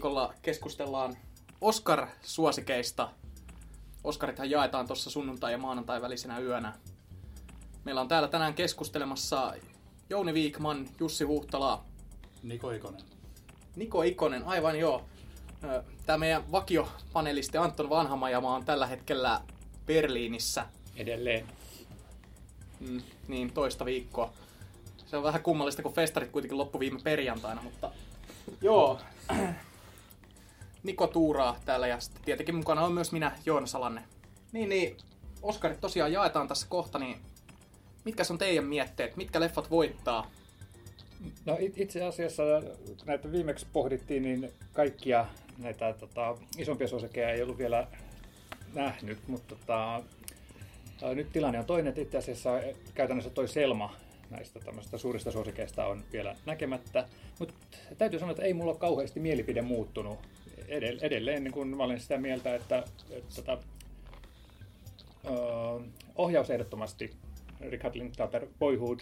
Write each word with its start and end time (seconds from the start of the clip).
viikolla 0.00 0.34
keskustellaan 0.42 1.16
Oscar-suosikeista. 1.60 3.08
Oscarithan 4.04 4.50
jaetaan 4.50 4.86
tuossa 4.86 5.10
sunnuntai- 5.10 5.52
ja 5.52 5.58
maanantai 5.58 6.02
välisenä 6.02 6.38
yönä. 6.38 6.72
Meillä 7.84 8.00
on 8.00 8.08
täällä 8.08 8.28
tänään 8.28 8.54
keskustelemassa 8.54 9.54
Jouni 10.10 10.34
Viikman, 10.34 10.88
Jussi 11.00 11.24
Huhtala, 11.24 11.84
Niko 12.42 12.70
Ikonen. 12.70 13.00
Niko 13.76 14.02
Ikonen, 14.02 14.44
aivan 14.44 14.78
joo. 14.78 15.04
Tämä 16.06 16.18
meidän 16.18 16.52
vakiopanelisti 16.52 17.58
Anton 17.58 17.90
Vanhamajama 17.90 18.54
on 18.54 18.64
tällä 18.64 18.86
hetkellä 18.86 19.40
Berliinissä. 19.86 20.66
Edelleen. 20.96 21.48
Mm, 22.80 23.02
niin, 23.28 23.52
toista 23.52 23.84
viikkoa. 23.84 24.32
Se 25.06 25.16
on 25.16 25.22
vähän 25.22 25.42
kummallista, 25.42 25.82
kun 25.82 25.94
festarit 25.94 26.30
kuitenkin 26.30 26.58
loppu 26.58 26.80
viime 26.80 27.00
perjantaina, 27.04 27.62
mutta 27.62 27.90
joo. 28.60 29.00
Niko 30.82 31.06
Tuuraa 31.06 31.56
täällä 31.64 31.86
ja 31.86 32.00
sitten 32.00 32.22
tietenkin 32.24 32.54
mukana 32.54 32.84
on 32.84 32.92
myös 32.92 33.12
minä, 33.12 33.32
Joona 33.46 33.66
Salanne. 33.66 34.02
Niin, 34.52 34.68
niin, 34.68 34.96
Oskarit 35.42 35.80
tosiaan 35.80 36.12
jaetaan 36.12 36.48
tässä 36.48 36.66
kohta, 36.70 36.98
niin 36.98 37.16
mitkä 38.04 38.22
on 38.30 38.38
teidän 38.38 38.64
mietteet? 38.64 39.16
Mitkä 39.16 39.40
leffat 39.40 39.70
voittaa? 39.70 40.30
No 41.46 41.56
itse 41.76 42.04
asiassa 42.04 42.42
näitä 43.04 43.32
viimeksi 43.32 43.66
pohdittiin, 43.72 44.22
niin 44.22 44.52
kaikkia 44.72 45.26
näitä 45.58 45.94
tota, 46.00 46.36
isompia 46.58 46.88
suosikeja 46.88 47.30
ei 47.30 47.42
ollut 47.42 47.58
vielä 47.58 47.86
nähnyt, 48.74 49.18
mutta 49.28 49.54
tota, 49.56 50.02
nyt 51.14 51.32
tilanne 51.32 51.58
on 51.58 51.64
toinen, 51.64 51.88
että 51.88 52.00
itse 52.00 52.18
asiassa 52.18 52.50
käytännössä 52.94 53.30
toi 53.30 53.48
Selma 53.48 53.94
näistä 54.30 54.60
suurista 54.96 55.30
suosikeista 55.30 55.86
on 55.86 56.04
vielä 56.12 56.36
näkemättä. 56.46 57.08
Mutta 57.38 57.54
täytyy 57.98 58.18
sanoa, 58.18 58.30
että 58.30 58.42
ei 58.42 58.54
mulla 58.54 58.70
ole 58.70 58.78
kauheasti 58.78 59.20
mielipide 59.20 59.62
muuttunut. 59.62 60.18
Edelleen 61.00 61.44
niin 61.44 61.52
kun 61.52 61.76
mä 61.76 61.82
olen 61.82 62.00
sitä 62.00 62.18
mieltä, 62.18 62.54
että, 62.54 62.78
että, 62.78 63.04
että 63.10 63.34
tota, 63.34 63.58
ohjaus 66.16 66.50
ehdottomasti 66.50 67.16
Richard 67.60 67.94
Linklater 67.94 68.46
Boyhood 68.58 69.00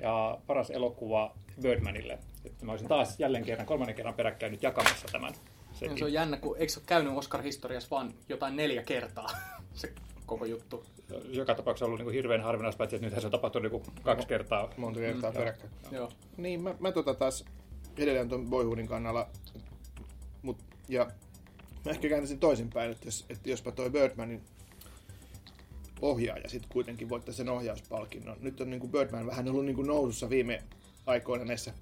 ja 0.00 0.38
paras 0.46 0.70
elokuva 0.70 1.34
Birdmanille. 1.62 2.18
Että 2.44 2.66
mä 2.66 2.72
olisin 2.72 2.88
taas 2.88 3.20
jälleen 3.20 3.44
kerran, 3.44 3.66
kolmannen 3.66 3.96
kerran 3.96 4.14
peräkkäin 4.14 4.52
nyt 4.52 4.62
jakamassa 4.62 5.08
tämän. 5.12 5.34
Setin. 5.72 5.98
Se 5.98 6.04
on 6.04 6.12
jännä, 6.12 6.36
kun 6.36 6.56
eikö 6.58 6.72
se 6.72 6.80
ole 6.80 6.86
käynyt 6.86 7.12
Oscar-historiassa 7.16 7.90
vaan 7.90 8.14
jotain 8.28 8.56
neljä 8.56 8.82
kertaa 8.82 9.28
se 9.74 9.92
koko 10.26 10.44
juttu? 10.44 10.84
Joka 11.28 11.54
tapauksessa 11.54 11.86
ollut 11.86 12.00
niin 12.00 12.12
hirveän 12.12 12.40
harvinaista, 12.40 12.78
paitsi 12.78 12.96
että 12.96 13.06
nythän 13.06 13.20
se 13.20 13.26
on 13.26 13.30
tapahtunut 13.30 13.72
niin 13.72 13.82
kaksi 14.02 14.26
kertaa. 14.26 14.70
Monta 14.76 15.00
kertaa 15.00 15.30
mm, 15.30 15.36
peräkkäin. 15.36 15.72
Joo. 15.90 16.12
Niin, 16.36 16.62
mä, 16.62 16.74
mä 16.80 16.92
tota 16.92 17.14
taas 17.14 17.44
edelleen 17.98 18.28
tuon 18.28 18.50
Boyhoodin 18.50 18.86
kannalla, 18.86 19.28
ja 20.90 21.10
mä 21.84 21.90
ehkä 21.90 22.08
kääntäisin 22.08 22.38
toisinpäin, 22.38 22.90
että, 22.90 23.06
jos, 23.06 23.24
että 23.28 23.50
jospa 23.50 23.72
toi 23.72 23.90
Birdmanin 23.90 24.40
ohjaaja 26.00 26.48
sitten 26.48 26.72
kuitenkin 26.72 27.08
voittaa 27.08 27.34
sen 27.34 27.48
ohjauspalkinnon. 27.48 28.36
Nyt 28.40 28.60
on 28.60 28.70
niin 28.70 28.80
kuin 28.80 28.92
Birdman 28.92 29.26
vähän 29.26 29.48
ollut 29.48 29.64
niin 29.64 29.76
kuin 29.76 29.86
nousussa 29.86 30.30
viime 30.30 30.62
aikoina 31.06 31.44
näissä, 31.44 31.72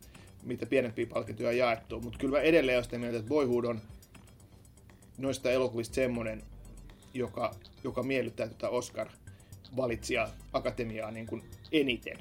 mitä 0.43 0.67
pienempiä 0.67 1.07
palkintoja 1.07 1.53
jaettu, 1.53 2.01
mutta 2.01 2.19
kyllä 2.19 2.39
mä 2.39 2.43
edelleen 2.43 2.79
olen 2.79 3.01
mieltä, 3.01 3.19
että 3.19 3.29
Boyhood 3.29 3.65
on 3.65 3.81
noista 5.19 5.51
elokuvista 5.51 5.95
semmoinen, 5.95 6.43
joka, 7.15 7.55
joka 7.85 8.03
miellyttää 8.03 8.49
tätä 8.49 8.69
Oscar-valitsija 8.69 10.29
akatemiaa 10.53 11.11
niin 11.11 11.27
kuin 11.27 11.43
eniten. 11.73 12.19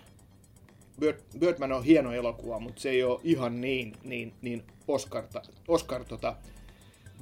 Bird, 0.99 1.19
Birdman 1.39 1.71
on 1.71 1.83
hieno 1.83 2.11
elokuva, 2.11 2.59
mutta 2.59 2.81
se 2.81 2.89
ei 2.89 3.03
ole 3.03 3.19
ihan 3.23 3.61
niin, 3.61 3.93
niin, 4.03 4.33
niin 4.41 4.63
Oscar, 4.87 5.23
Oscar 5.67 6.05
tota, 6.05 6.35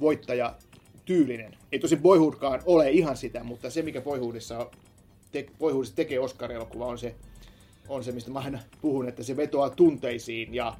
voittaja 0.00 0.54
tyylinen. 1.04 1.56
Ei 1.72 1.78
tosi 1.78 1.96
Boyhoodkaan 1.96 2.62
ole 2.66 2.90
ihan 2.90 3.16
sitä, 3.16 3.44
mutta 3.44 3.70
se 3.70 3.82
mikä 3.82 4.00
Boyhoodissa, 4.00 4.70
te, 5.32 5.46
Boyhoodissa 5.58 5.96
tekee 5.96 6.18
Oscar-elokuva 6.18 6.86
on 6.86 6.98
se, 6.98 7.14
on 7.88 8.04
se, 8.04 8.12
mistä 8.12 8.30
mä 8.30 8.38
aina 8.38 8.58
puhun, 8.80 9.08
että 9.08 9.22
se 9.22 9.36
vetoaa 9.36 9.70
tunteisiin 9.70 10.54
ja, 10.54 10.76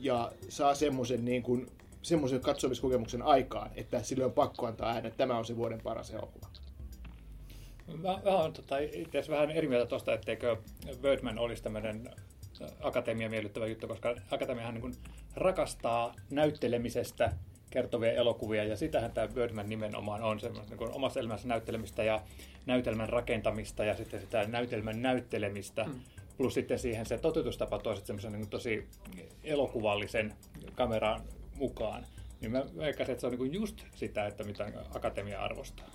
ja 0.00 0.32
saa 0.48 0.74
semmoisen 0.74 1.24
niin 1.24 1.42
kuin, 1.42 1.66
semmoisen 2.02 2.40
katsomiskokemuksen 2.40 3.22
aikaan, 3.22 3.70
että 3.76 4.02
sille 4.02 4.24
on 4.24 4.32
pakko 4.32 4.66
antaa 4.66 4.88
äänen, 4.88 5.06
että 5.06 5.18
tämä 5.18 5.38
on 5.38 5.44
se 5.44 5.56
vuoden 5.56 5.80
paras 5.80 6.10
elokuva. 6.10 6.48
Mä, 7.96 8.20
mä 8.24 8.36
olen 8.36 8.52
tota, 8.52 8.78
itse 8.78 9.24
vähän 9.28 9.50
eri 9.50 9.68
mieltä 9.68 9.86
tuosta, 9.86 10.14
etteikö 10.14 10.56
Birdman 11.02 11.38
olisi 11.38 11.62
tämmöinen 11.62 12.10
akatemia 12.80 13.30
miellyttävä 13.30 13.66
juttu, 13.66 13.88
koska 13.88 14.14
akatemiahan 14.30 14.74
niin 14.74 14.94
rakastaa 15.36 16.14
näyttelemisestä 16.30 17.32
kertovia 17.70 18.12
elokuvia, 18.12 18.64
ja 18.64 18.76
sitähän 18.76 19.12
tämä 19.12 19.28
Birdman 19.28 19.68
nimenomaan 19.68 20.22
on, 20.22 20.40
semmoista 20.40 20.76
niin 20.76 20.92
omassa 20.92 21.20
elämässä 21.20 21.48
näyttelemistä 21.48 22.04
ja 22.04 22.20
näytelmän 22.66 23.08
rakentamista 23.08 23.84
ja 23.84 23.96
sitten 23.96 24.20
sitä 24.20 24.46
näytelmän 24.46 25.02
näyttelemistä, 25.02 25.84
mm. 25.84 26.00
plus 26.36 26.54
sitten 26.54 26.78
siihen 26.78 27.06
se 27.06 27.18
toteutustapa 27.18 27.78
toiset 27.78 28.06
semmoisen 28.06 28.32
niin 28.32 28.48
tosi 28.48 28.88
elokuvallisen 29.44 30.34
kameran 30.74 31.22
mukaan. 31.54 32.06
Niin 32.40 32.50
mä 32.50 32.64
veikkasin, 32.76 33.12
että 33.12 33.20
se 33.20 33.26
on 33.26 33.38
niin 33.38 33.54
just 33.54 33.84
sitä, 33.94 34.26
että 34.26 34.44
mitä 34.44 34.72
akatemia 34.94 35.42
arvostaa. 35.42 35.90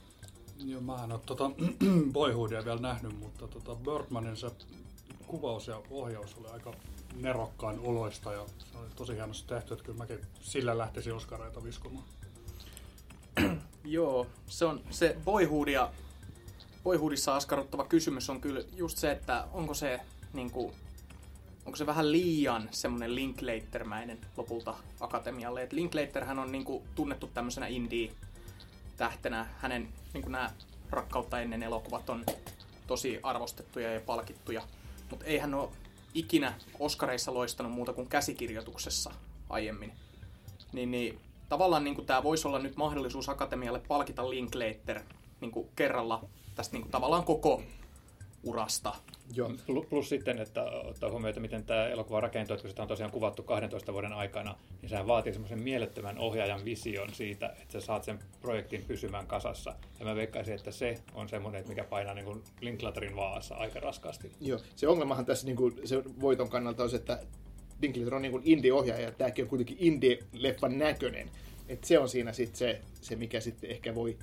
Joo, 0.66 0.82
mä 0.82 1.04
en 1.04 1.12
ole 1.12 1.20
tuota 1.26 1.52
Boyhoodia 2.14 2.66
vielä 2.66 2.80
nähnyt, 2.80 3.20
mutta 3.20 3.48
tuota 3.48 3.76
Birdmanin 3.76 4.38
se 4.38 4.48
kuvaus 5.28 5.68
ja 5.68 5.82
ohjaus 5.90 6.38
oli 6.38 6.48
aika 6.48 6.74
nerokkaan 7.16 7.80
oloista 7.80 8.34
ja 8.34 8.46
se 8.72 8.78
oli 8.78 8.88
tosi 8.96 9.14
hienosti 9.14 9.48
tehty, 9.48 9.74
että 9.74 9.86
kyllä 9.86 9.98
mäkin 9.98 10.20
sillä 10.42 10.78
lähtisin 10.78 11.14
Oskareita 11.14 11.64
viskomaan. 11.64 12.06
Joo, 13.84 14.28
se 14.48 14.66
on 14.66 14.82
se 14.90 15.18
Boyhoodia, 15.26 15.90
Boyhoodissa 16.84 17.36
askarruttava 17.36 17.86
kysymys 17.86 18.30
on 18.30 18.42
kyllä 18.42 18.62
just 18.76 18.98
se, 18.98 19.12
että 19.12 19.48
onko 19.54 19.74
se 19.74 20.00
niin 20.34 20.52
kuin, 20.52 20.74
onko 21.66 21.76
se 21.76 21.86
vähän 21.86 22.12
liian 22.12 22.70
semmoinen 22.72 23.16
Linklatermäinen 23.16 24.20
lopulta 24.38 24.76
akatemialle. 25.00 25.64
Et 25.64 25.74
Linklaterhän 25.74 26.40
on 26.40 26.52
niin 26.52 26.66
kuin, 26.66 26.84
tunnettu 26.96 27.28
tämmöisenä 27.28 27.68
indie-tähtenä. 27.68 29.46
Hänen 29.60 29.90
niin 30.14 30.22
kuin 30.22 30.32
nämä 30.32 30.52
rakkautta 30.90 31.42
ennen 31.42 31.64
elokuvat 31.64 32.10
on 32.10 32.26
tosi 32.88 33.20
arvostettuja 33.24 33.94
ja 33.94 34.02
palkittuja. 34.02 34.62
Mutta 35.10 35.26
ei 35.26 35.38
hän 35.38 35.54
ole 35.54 35.70
ikinä 36.14 36.54
Oscareissa 36.80 37.34
loistanut 37.34 37.72
muuta 37.72 37.94
kuin 37.94 38.10
käsikirjoituksessa 38.10 39.12
aiemmin. 39.50 39.94
Niin, 40.74 40.92
niin 40.92 41.20
tavallaan 41.50 41.84
niin 41.84 42.06
tämä 42.06 42.24
voisi 42.24 42.48
olla 42.48 42.60
nyt 42.60 42.76
mahdollisuus 42.76 43.30
Akatemialle 43.30 43.82
palkita 43.88 44.30
Linklater 44.30 45.02
niin 45.42 45.52
kuin 45.52 45.70
kerralla 45.76 46.24
tästä 46.56 46.74
niin 46.74 46.82
kuin, 46.82 46.92
tavallaan 46.92 47.24
koko 47.24 47.64
urasta. 48.44 48.96
Joo. 49.36 49.52
Plus 49.90 50.10
sitten, 50.10 50.40
että 50.40 50.64
ottaa 50.64 51.10
huomioon, 51.10 51.30
että 51.30 51.42
miten 51.42 51.64
tämä 51.64 51.88
elokuva 51.88 52.22
rakentuu, 52.22 52.54
että 52.54 52.62
kun 52.62 52.70
sitä 52.70 52.82
on 52.82 52.88
tosiaan 52.88 53.12
kuvattu 53.12 53.44
12 53.44 53.94
vuoden 53.94 54.14
aikana, 54.14 54.56
niin 54.82 54.90
sehän 54.90 55.08
vaatii 55.08 55.34
semmoisen 55.34 55.60
mielettömän 55.60 56.18
ohjaajan 56.18 56.66
vision 56.66 57.14
siitä, 57.14 57.56
että 57.62 57.72
sä 57.74 57.82
saat 57.82 58.04
sen 58.04 58.20
projektin 58.42 58.86
pysymään 58.86 59.28
kasassa. 59.28 59.76
Ja 60.00 60.06
mä 60.06 60.16
veikkaisin, 60.16 60.56
että 60.56 60.72
se 60.72 61.00
on 61.14 61.30
semmoinen, 61.30 61.60
että 61.60 61.70
mikä 61.70 61.84
painaa 61.84 62.14
niin 62.14 62.26
kuin 62.26 62.44
Linklaterin 62.62 63.16
vaassa 63.16 63.56
aika 63.56 63.80
raskaasti. 63.80 64.32
Joo, 64.42 64.60
se 64.76 64.88
ongelmahan 64.88 65.26
tässä 65.26 65.46
niin 65.46 65.58
kuin, 65.58 65.74
se 65.86 66.04
voiton 66.22 66.50
kannalta 66.50 66.84
on 66.84 66.90
se, 66.90 66.96
että 66.96 67.20
Linklater 67.82 68.16
on 68.16 68.22
niin 68.22 68.32
kuin 68.32 68.44
indie-ohjaaja, 68.46 69.04
ja 69.04 69.12
tämäkin 69.12 69.46
on 69.46 69.50
kuitenkin 69.50 69.78
indie-leffan 69.80 70.78
näköinen. 70.78 71.30
että 71.70 71.88
se 71.88 72.00
on 72.00 72.10
siinä 72.10 72.34
sitten 72.34 72.58
se, 72.58 72.82
se, 73.02 73.16
mikä 73.16 73.40
sitten 73.40 73.70
ehkä 73.70 73.96
voi 73.96 74.18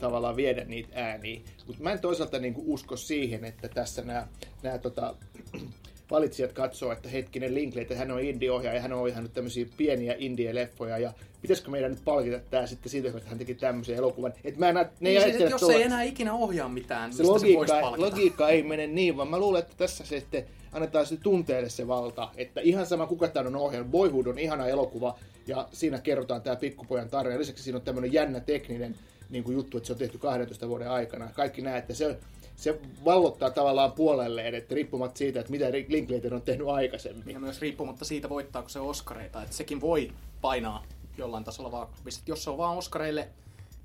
tavallaan 0.00 0.36
viedä 0.36 0.64
niitä 0.64 0.88
ääniä. 0.94 1.40
Mutta 1.66 1.82
mä 1.82 1.92
en 1.92 1.98
toisaalta 1.98 2.38
niinku 2.38 2.62
usko 2.66 2.96
siihen, 2.96 3.44
että 3.44 3.68
tässä 3.68 4.02
nämä, 4.02 4.26
nämä 4.62 4.78
tota, 4.78 5.14
valitsijat 6.10 6.52
katsoo, 6.52 6.92
että 6.92 7.08
hetkinen 7.08 7.54
Linklater, 7.54 7.96
hän 7.96 8.10
on 8.10 8.20
indie-ohjaaja 8.20 8.76
ja 8.76 8.82
hän 8.82 8.92
on 8.92 9.00
ohjannut 9.00 9.34
tämmöisiä 9.34 9.66
pieniä 9.76 10.14
indie-leffoja 10.18 10.98
ja 10.98 11.12
pitäisikö 11.42 11.70
meidän 11.70 11.90
nyt 11.90 12.04
palkita 12.04 12.38
tämä 12.50 12.66
sitten 12.66 12.90
siitä, 12.90 13.08
että 13.08 13.28
hän 13.28 13.38
teki 13.38 13.54
tämmöisen 13.54 13.96
elokuvan. 13.96 14.34
Et 14.44 14.56
mä 14.56 14.68
en, 14.68 14.74
ne 14.74 14.88
niin, 15.00 15.22
siis, 15.22 15.50
jos 15.50 15.60
tuolla... 15.60 15.76
ei 15.76 15.82
enää 15.82 16.02
ikinä 16.02 16.34
ohjaa 16.34 16.68
mitään, 16.68 17.12
se 17.12 17.22
logiikka, 17.22 17.66
se 17.66 17.96
logiikka 17.96 18.48
ei 18.48 18.62
mene 18.62 18.86
niin, 18.86 19.16
vaan 19.16 19.28
mä 19.28 19.38
luulen, 19.38 19.62
että 19.62 19.74
tässä 19.76 20.06
se 20.06 20.20
sitten 20.20 20.44
annetaan 20.72 21.06
sitten 21.06 21.24
tunteelle 21.24 21.68
se 21.68 21.86
valta, 21.88 22.30
että 22.36 22.60
ihan 22.60 22.86
sama 22.86 23.06
kuka 23.06 23.28
tämän 23.28 23.46
on 23.46 23.56
ohjannut, 23.56 23.90
Boyhood 23.90 24.26
on 24.26 24.38
ihana 24.38 24.66
elokuva 24.66 25.18
ja 25.46 25.68
siinä 25.72 25.98
kerrotaan 25.98 26.42
tämä 26.42 26.56
pikkupojan 26.56 27.08
tarina. 27.08 27.38
Lisäksi 27.38 27.62
siinä 27.62 27.76
on 27.76 27.84
tämmöinen 27.84 28.12
jännä 28.12 28.40
tekninen 28.40 28.94
niin 29.30 29.44
kuin 29.44 29.54
juttu, 29.54 29.76
että 29.76 29.86
se 29.86 29.92
on 29.92 29.98
tehty 29.98 30.18
12 30.18 30.68
vuoden 30.68 30.90
aikana. 30.90 31.28
Kaikki 31.34 31.62
näet, 31.62 31.78
että 31.78 31.94
se, 31.94 32.18
se 32.56 32.78
vallottaa 33.04 33.50
tavallaan 33.50 33.92
puolelleen, 33.92 34.54
että 34.54 34.74
riippumatta 34.74 35.18
siitä, 35.18 35.40
että 35.40 35.52
mitä 35.52 35.66
Linklater 35.88 36.34
on 36.34 36.42
tehnyt 36.42 36.68
aikaisemmin. 36.68 37.34
Ja 37.34 37.40
myös 37.40 37.60
riippumatta 37.60 38.04
siitä, 38.04 38.28
voittaako 38.28 38.68
se 38.68 38.80
Oscareita, 38.80 39.42
että 39.42 39.56
sekin 39.56 39.80
voi 39.80 40.12
painaa 40.40 40.84
jollain 41.18 41.44
tasolla 41.44 41.72
vaan, 41.72 41.88
jos 42.26 42.44
se 42.44 42.50
on 42.50 42.58
vaan 42.58 42.76
Oscareille 42.76 43.28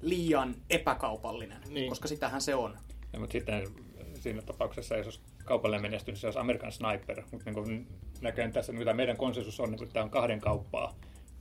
liian 0.01 0.55
epäkaupallinen, 0.69 1.61
niin. 1.69 1.89
koska 1.89 2.07
sitähän 2.07 2.41
se 2.41 2.55
on. 2.55 2.77
Ja, 3.13 3.19
mutta 3.19 3.31
sitten 3.31 3.67
siinä 4.19 4.41
tapauksessa, 4.41 4.97
jos 4.97 5.07
olisi 5.07 5.19
kaupallinen 5.45 5.81
menestys, 5.81 6.13
niin 6.13 6.21
se 6.21 6.27
olisi 6.27 6.39
American 6.39 6.71
Sniper, 6.71 7.23
mutta 7.31 7.45
niin 7.45 7.53
kuin 7.53 7.87
näköjään 8.21 8.51
tässä, 8.51 8.73
mitä 8.73 8.93
meidän 8.93 9.17
konsensus 9.17 9.59
on, 9.59 9.71
niin 9.71 9.89
tämä 9.93 10.03
on 10.03 10.09
kahden 10.09 10.39
kauppaa 10.39 10.95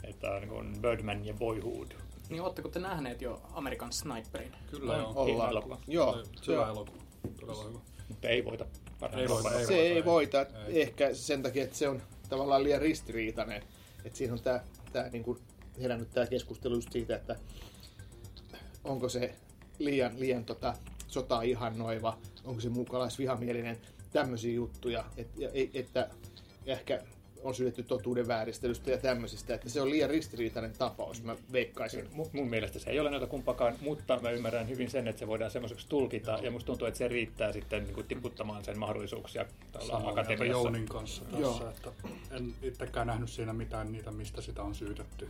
Että 0.05 0.31
on 0.31 0.41
niin 0.41 0.49
kuin 0.49 0.83
Birdman 0.83 1.27
ja 1.27 1.35
Boyhood. 1.35 1.93
Niin 2.31 2.43
ootteko 2.43 2.69
te 2.69 2.79
nähneet 2.79 3.23
jo 3.23 3.43
American 3.53 3.93
Sniperin? 3.93 4.53
Kyllä 4.71 5.07
On. 5.07 5.17
Ollaan. 5.17 5.51
elokuva. 5.51 5.79
Joo, 5.87 6.11
Oli 6.11 6.25
se, 6.43 6.53
Hyvä 6.53 6.63
on- 6.65 6.71
elokuva. 6.71 7.03
Todella 7.41 7.65
hyvä. 7.65 7.79
Mutta 8.09 8.29
ei 8.29 8.45
voita. 8.45 8.67
Ei 9.17 9.29
voita, 9.29 9.51
ei 9.59 9.67
se 9.67 9.75
voita, 9.75 9.83
ei 9.95 10.05
voita. 10.05 10.47
Ei. 10.67 10.83
Ehkä 10.83 11.15
sen 11.15 11.43
takia, 11.43 11.65
että 11.65 11.77
se 11.77 11.89
on 11.89 12.03
tavallaan 12.29 12.65
liian 12.65 12.81
ristiriitainen. 12.81 13.63
Että 14.05 14.19
siinä 14.19 14.33
on 14.35 14.41
tämä, 14.43 14.61
tämä 14.93 15.09
niin 15.09 15.23
kuin 15.25 15.39
herännyt 15.81 16.11
tämä 16.11 16.27
keskustelu 16.27 16.75
just 16.75 16.93
siitä, 16.93 17.17
että 17.17 17.37
onko 18.85 19.09
se 19.09 19.35
liian, 19.79 20.21
liian 20.21 20.45
tota, 20.45 20.75
sotaa 21.09 21.43
ihannoiva, 21.43 22.19
onko 22.45 22.61
se 22.61 22.69
muukalaisvihamielinen, 22.69 23.79
tämmöisiä 24.13 24.53
juttuja, 24.55 25.05
et, 25.17 25.29
ja, 25.37 25.49
ei- 25.53 25.71
että 25.75 26.11
ehkä 26.67 27.03
on 27.43 27.55
syydetty 27.55 27.83
totuuden 27.83 28.29
vääristelystä 28.29 28.91
ja 28.91 28.99
tämmöisistä, 28.99 29.55
että 29.55 29.69
se 29.69 29.81
on 29.81 29.91
liian 29.91 30.11
ristiriitainen 30.11 30.73
tapaus, 30.79 31.23
mä 31.23 31.37
veikkaisin. 31.53 32.05
Mu- 32.05 32.31
Mun 32.33 32.49
mielestä 32.51 32.79
se 32.79 32.91
ei 32.91 33.01
ole 33.01 33.11
noita 33.11 33.27
kumpakaan, 33.27 33.75
mutta 33.81 34.21
mä 34.23 34.31
ymmärrän 34.31 34.69
hyvin 34.69 34.91
sen, 34.91 35.09
että 35.09 35.21
se 35.21 35.27
voidaan 35.27 35.51
semmoiseksi 35.51 35.89
tulkita, 35.89 36.39
ja 36.43 36.51
musta 36.51 36.67
tuntuu, 36.67 36.87
että 36.89 36.99
se 36.99 37.09
riittää 37.09 37.53
sitten 37.53 37.85
niin 37.85 37.95
kuin 37.95 38.07
tiputtamaan 38.07 38.65
sen 38.65 38.79
mahdollisuuksia 38.79 39.47
akatemiassa. 39.93 40.45
Jounin 40.45 40.87
kanssa 40.87 41.25
tässä, 41.25 41.39
Joo. 41.41 41.69
että 41.77 41.93
en 42.31 42.55
itsekään 42.63 43.07
nähnyt 43.07 43.31
siinä 43.31 43.53
mitään 43.53 43.93
niitä, 43.93 44.11
mistä 44.11 44.43
sitä 44.43 44.63
on 44.63 44.75
syytetty. 44.75 45.29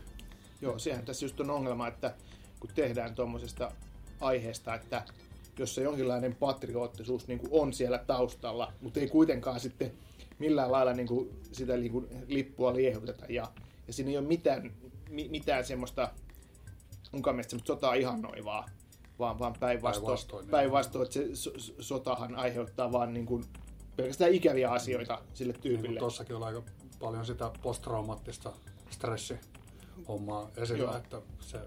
Joo, 0.61 0.79
sehän 0.79 1.05
tässä 1.05 1.25
just 1.25 1.41
on 1.41 1.51
ongelma, 1.51 1.89
että 1.89 2.15
kun 2.61 2.71
tehdään 2.75 3.15
tuommoisesta 3.15 3.73
aiheesta, 4.21 4.75
että 4.75 5.03
jos 5.59 5.75
se 5.75 5.83
jonkinlainen 5.83 6.35
patriottisuus 6.35 7.29
niin 7.29 7.39
kuin 7.39 7.49
on 7.53 7.73
siellä 7.73 7.99
taustalla, 7.99 8.73
mutta 8.81 9.01
ei 9.01 9.09
kuitenkaan 9.09 9.61
sitten 9.61 9.93
millään 10.39 10.73
lailla 10.73 10.93
niin 10.93 11.09
kuin 11.09 11.31
sitä 11.53 11.77
niin 11.77 11.93
kuin 11.93 12.09
lippua 12.27 12.75
liehuteta 12.75 13.25
ja, 13.29 13.53
ja 13.87 13.93
siinä 13.93 14.11
ei 14.11 14.19
ole 14.19 14.27
mitään, 14.27 14.73
mi, 15.11 15.29
mitään 15.29 15.65
semmoista 15.65 16.11
munkaan 17.13 17.37
mielestä 17.37 17.51
semmoista 17.51 17.73
sotaa 17.73 17.95
ihannoivaa, 17.95 18.67
vaan, 19.19 19.39
vaan 19.39 19.55
päinvastoin, 19.61 20.05
Päinvastoin, 20.07 20.43
niin. 20.43 20.51
päinvastoin 20.51 21.03
että 21.05 21.15
se 21.15 21.29
so, 21.37 21.53
so- 21.57 21.75
sotahan 21.81 22.35
aiheuttaa 22.37 22.93
vaan 22.93 23.15
niin 23.15 23.27
kuin 23.27 23.45
pelkästään 23.97 24.33
ikäviä 24.33 24.71
asioita 24.71 25.23
sille 25.35 25.53
Niin 25.53 25.63
tyypille. 25.63 25.89
kuin 25.89 25.99
tossakin 25.99 26.37
oli 26.37 26.45
aika 26.45 26.63
paljon 26.99 27.27
sitä 27.27 27.51
posttraumaattista 27.63 28.53
stressihommaa 28.91 30.51
esillä, 30.57 30.83
Joo. 30.85 30.97
että 30.97 31.23
se, 31.41 31.59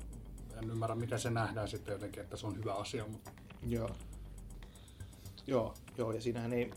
en 0.63 0.69
ymmärrä 0.69 0.95
miten 0.95 1.19
se 1.19 1.29
nähdään 1.29 1.67
sitten 1.67 1.93
jotenkin, 1.93 2.23
että 2.23 2.37
se 2.37 2.47
on 2.47 2.57
hyvä 2.57 2.73
asia, 2.73 3.05
mutta 3.07 3.31
Joo. 3.67 3.89
Joo, 5.47 5.73
joo, 5.97 6.11
ja 6.11 6.21
siinähän 6.21 6.53
ei 6.53 6.71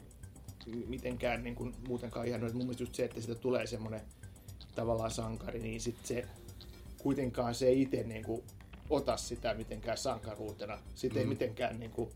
mitenkään 0.86 1.44
niin 1.44 1.54
kuin, 1.54 1.74
muutenkaan 1.88 2.26
ihan, 2.28 2.40
mun 2.40 2.52
mielestä 2.56 2.82
just 2.82 2.94
se, 2.94 3.04
että 3.04 3.20
siitä 3.20 3.40
tulee 3.40 3.66
semmoinen 3.66 4.00
tavallaan 4.74 5.10
sankari, 5.10 5.58
niin 5.58 5.80
sit 5.80 5.96
se 6.02 6.24
kuitenkaan 6.98 7.54
se 7.54 7.66
ei 7.66 7.82
itse 7.82 8.02
niin 8.02 8.24
kuin, 8.24 8.42
ota 8.90 9.16
sitä 9.16 9.54
mitenkään 9.54 9.98
sankaruutena. 9.98 10.78
Siitä 10.94 11.18
ei 11.18 11.24
Mm. 11.24 11.28
mitenkään 11.28 11.80
niin 11.80 11.90
kuin, 11.90 12.10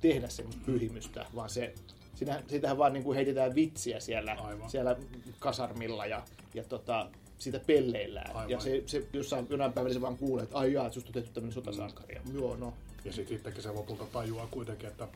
tehdä 0.00 0.28
semmoista 0.28 0.62
pyhimystä, 0.66 1.26
vaan 1.34 1.50
se, 1.50 1.74
siinä, 2.14 2.42
siitähän 2.48 2.78
vaan 2.78 2.92
niin 2.92 3.02
kuin, 3.04 3.16
heitetään 3.16 3.54
vitsiä 3.54 4.00
siellä, 4.00 4.32
Aivan. 4.32 4.70
siellä 4.70 4.96
kasarmilla 5.38 6.06
ja, 6.06 6.22
ja 6.54 6.64
tota, 6.64 7.10
sitä 7.38 7.60
pelleillään. 7.66 8.36
Aivan. 8.36 8.50
Ja 8.50 8.60
se, 8.60 8.82
se 8.86 9.06
jossain 9.12 9.46
jonain 9.50 9.72
päivänä 9.72 9.94
se 9.94 10.00
vaan 10.00 10.18
kuulee, 10.18 10.42
että 10.44 10.58
ai 10.58 10.72
jaa, 10.72 10.86
että 10.86 10.94
susta 10.94 11.08
on 11.08 11.14
tehty 11.14 11.30
tämmöinen 11.32 11.54
sotasankari. 11.54 12.14
Ja, 12.14 12.20
Joo, 12.32 12.56
no, 12.56 12.74
ja 13.04 13.12
sitten 13.12 13.36
itsekin 13.36 13.62
se 13.62 13.70
lopulta 13.70 14.04
tajuaa 14.12 14.46
kuitenkin, 14.50 14.88
että 14.88 15.08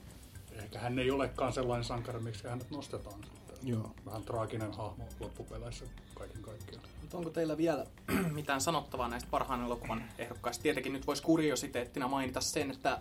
ehkä 0.58 0.78
hän 0.78 0.98
ei 0.98 1.10
olekaan 1.10 1.52
sellainen 1.52 1.84
sankari, 1.84 2.20
miksi 2.20 2.48
hänet 2.48 2.70
nostetaan. 2.70 3.24
Sitten. 3.24 3.56
Joo. 3.62 3.94
Vähän 4.06 4.22
traaginen 4.22 4.72
hahmo 4.72 5.08
loppupeleissä 5.20 5.84
kaiken 6.14 6.42
kaikkiaan. 6.42 6.84
Mutta 7.00 7.16
onko 7.16 7.30
teillä 7.30 7.56
vielä 7.56 7.86
mitään 8.32 8.60
sanottavaa 8.60 9.08
näistä 9.08 9.28
parhaan 9.30 9.64
elokuvan 9.64 10.04
ehdokkaista? 10.18 10.62
Tietenkin 10.62 10.92
nyt 10.92 11.06
voisi 11.06 11.22
kuriositeettina 11.22 12.08
mainita 12.08 12.40
sen, 12.40 12.70
että 12.70 13.00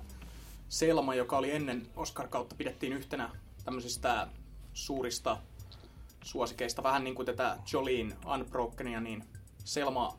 Selma, 0.69 1.15
joka 1.15 1.37
oli 1.37 1.51
ennen 1.51 1.87
Oscar-kautta, 1.95 2.55
pidettiin 2.55 2.93
yhtenä 2.93 3.29
tämmöisistä 3.65 4.27
suurista 4.73 5.37
suosikeista, 6.23 6.83
vähän 6.83 7.03
niin 7.03 7.15
kuin 7.15 7.25
tätä 7.25 7.57
Jolien 7.73 8.17
Unbrokenia, 8.33 9.01
niin 9.01 9.23
Selma 9.63 10.17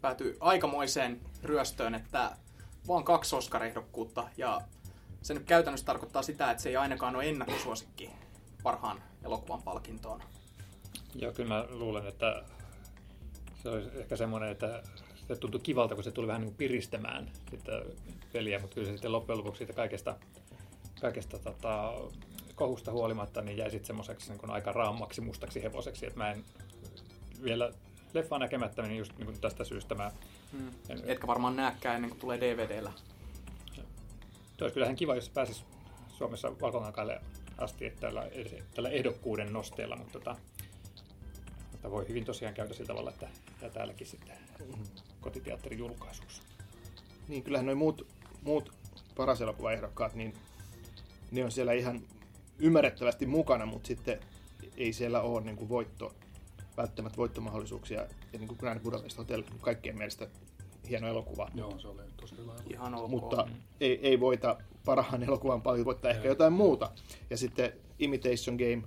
päätyi 0.00 0.36
aikamoiseen 0.40 1.20
ryöstöön, 1.42 1.94
että 1.94 2.36
vaan 2.88 3.04
kaksi 3.04 3.36
Oscar-ehdokkuutta, 3.36 4.28
ja 4.36 4.60
se 5.22 5.34
nyt 5.34 5.44
käytännössä 5.44 5.86
tarkoittaa 5.86 6.22
sitä, 6.22 6.50
että 6.50 6.62
se 6.62 6.68
ei 6.68 6.76
ainakaan 6.76 7.16
ole 7.16 7.28
ennakkosuosikki 7.28 8.10
parhaan 8.62 9.02
elokuvan 9.24 9.62
palkintoon. 9.62 10.22
Joo, 11.14 11.32
kyllä 11.32 11.54
mä 11.54 11.64
luulen, 11.70 12.06
että 12.06 12.42
se 13.62 13.68
olisi 13.68 13.88
ehkä 13.94 14.16
semmoinen, 14.16 14.48
että 14.48 14.82
se 15.28 15.36
tuntui 15.36 15.60
kivalta, 15.60 15.94
kun 15.94 16.04
se 16.04 16.10
tuli 16.12 16.26
vähän 16.26 16.40
niin 16.40 16.50
kuin 16.50 16.56
piristämään 16.56 17.30
sitä 17.50 17.82
peliä, 18.32 18.58
mutta 18.58 18.74
kyllä 18.74 18.86
se 18.86 18.92
sitten 18.92 19.12
loppujen 19.12 19.38
lopuksi 19.38 19.58
siitä 19.58 19.72
kaikesta, 19.72 20.16
kaikesta 21.00 21.38
tota, 21.38 21.92
kohusta 22.54 22.92
huolimatta 22.92 23.42
niin 23.42 23.58
jäi 23.58 23.70
sitten 23.70 23.86
semmoiseksi 23.86 24.32
niin 24.32 24.50
aika 24.50 24.72
raammaksi 24.72 25.20
mustaksi 25.20 25.62
hevoseksi, 25.62 26.06
että 26.06 26.18
mä 26.18 26.30
en 26.30 26.44
vielä 27.42 27.72
leffaa 28.14 28.38
näkemättä, 28.38 28.82
niin 28.82 28.98
just 28.98 29.16
niin 29.16 29.26
kuin 29.26 29.40
tästä 29.40 29.64
syystä 29.64 29.94
mä 29.94 30.10
Mm. 30.52 30.68
en, 30.88 31.02
Etkä 31.04 31.26
varmaan 31.26 31.56
näkään 31.56 31.94
ennen 31.96 32.10
kuin 32.10 32.20
tulee 32.20 32.40
DVDllä. 32.40 32.92
Olisi 34.64 34.74
kyllähän 34.74 34.96
kiva, 34.96 35.14
jos 35.14 35.28
pääsisi 35.28 35.64
Suomessa 36.08 36.60
valkokankaille 36.60 37.20
asti 37.58 37.86
että 37.86 38.00
tällä, 38.00 38.30
tällä 38.74 38.88
ehdokkuuden 38.88 39.52
nosteella, 39.52 39.96
mutta, 39.96 40.12
tota, 40.12 40.36
mutta 41.72 41.90
voi 41.90 42.08
hyvin 42.08 42.24
tosiaan 42.24 42.54
käydä 42.54 42.74
sillä 42.74 42.86
tavalla, 42.86 43.10
että 43.10 43.28
ja 43.62 43.70
täälläkin 43.70 44.06
sitten 44.06 44.36
kotiteatterin 45.20 45.78
julkaisuus. 45.78 46.42
Niin, 47.28 47.42
kyllähän 47.42 47.66
noin 47.66 47.78
muut, 47.78 48.06
muut 48.42 48.72
paras 49.16 49.40
elokuvaehdokkaat, 49.40 50.14
niin 50.14 50.34
ne 51.30 51.44
on 51.44 51.52
siellä 51.52 51.72
ihan 51.72 52.02
ymmärrettävästi 52.58 53.26
mukana, 53.26 53.66
mutta 53.66 53.86
sitten 53.86 54.20
ei 54.76 54.92
siellä 54.92 55.20
ole 55.20 55.40
niin 55.40 55.56
kuin 55.56 55.68
voitto, 55.68 56.14
välttämättä 56.76 57.16
voittomahdollisuuksia. 57.16 58.00
Ja 58.32 58.38
niin 58.38 58.48
kuin 58.48 58.58
Grand 58.60 58.80
Budapest 58.80 59.18
Hotel, 59.18 59.42
kaikkien 59.60 59.96
mielestä 59.96 60.28
hieno 60.90 61.08
elokuva. 61.08 61.48
Joo, 61.54 61.78
se 61.78 61.88
oli 61.88 62.02
tosi 62.20 62.36
hyvä. 62.36 62.52
elokuva. 62.52 62.70
Ihan 62.74 62.94
ok. 62.94 63.10
Mutta 63.10 63.48
ei, 63.80 64.00
ei 64.02 64.20
voita 64.20 64.56
parhaan 64.84 65.22
elokuvan 65.22 65.62
paljon, 65.62 65.84
voittaa 65.84 66.10
ehkä 66.10 66.28
jotain 66.28 66.52
muuta. 66.52 66.90
Ja 67.30 67.36
sitten 67.36 67.72
Imitation 67.98 68.56
Game, 68.56 68.82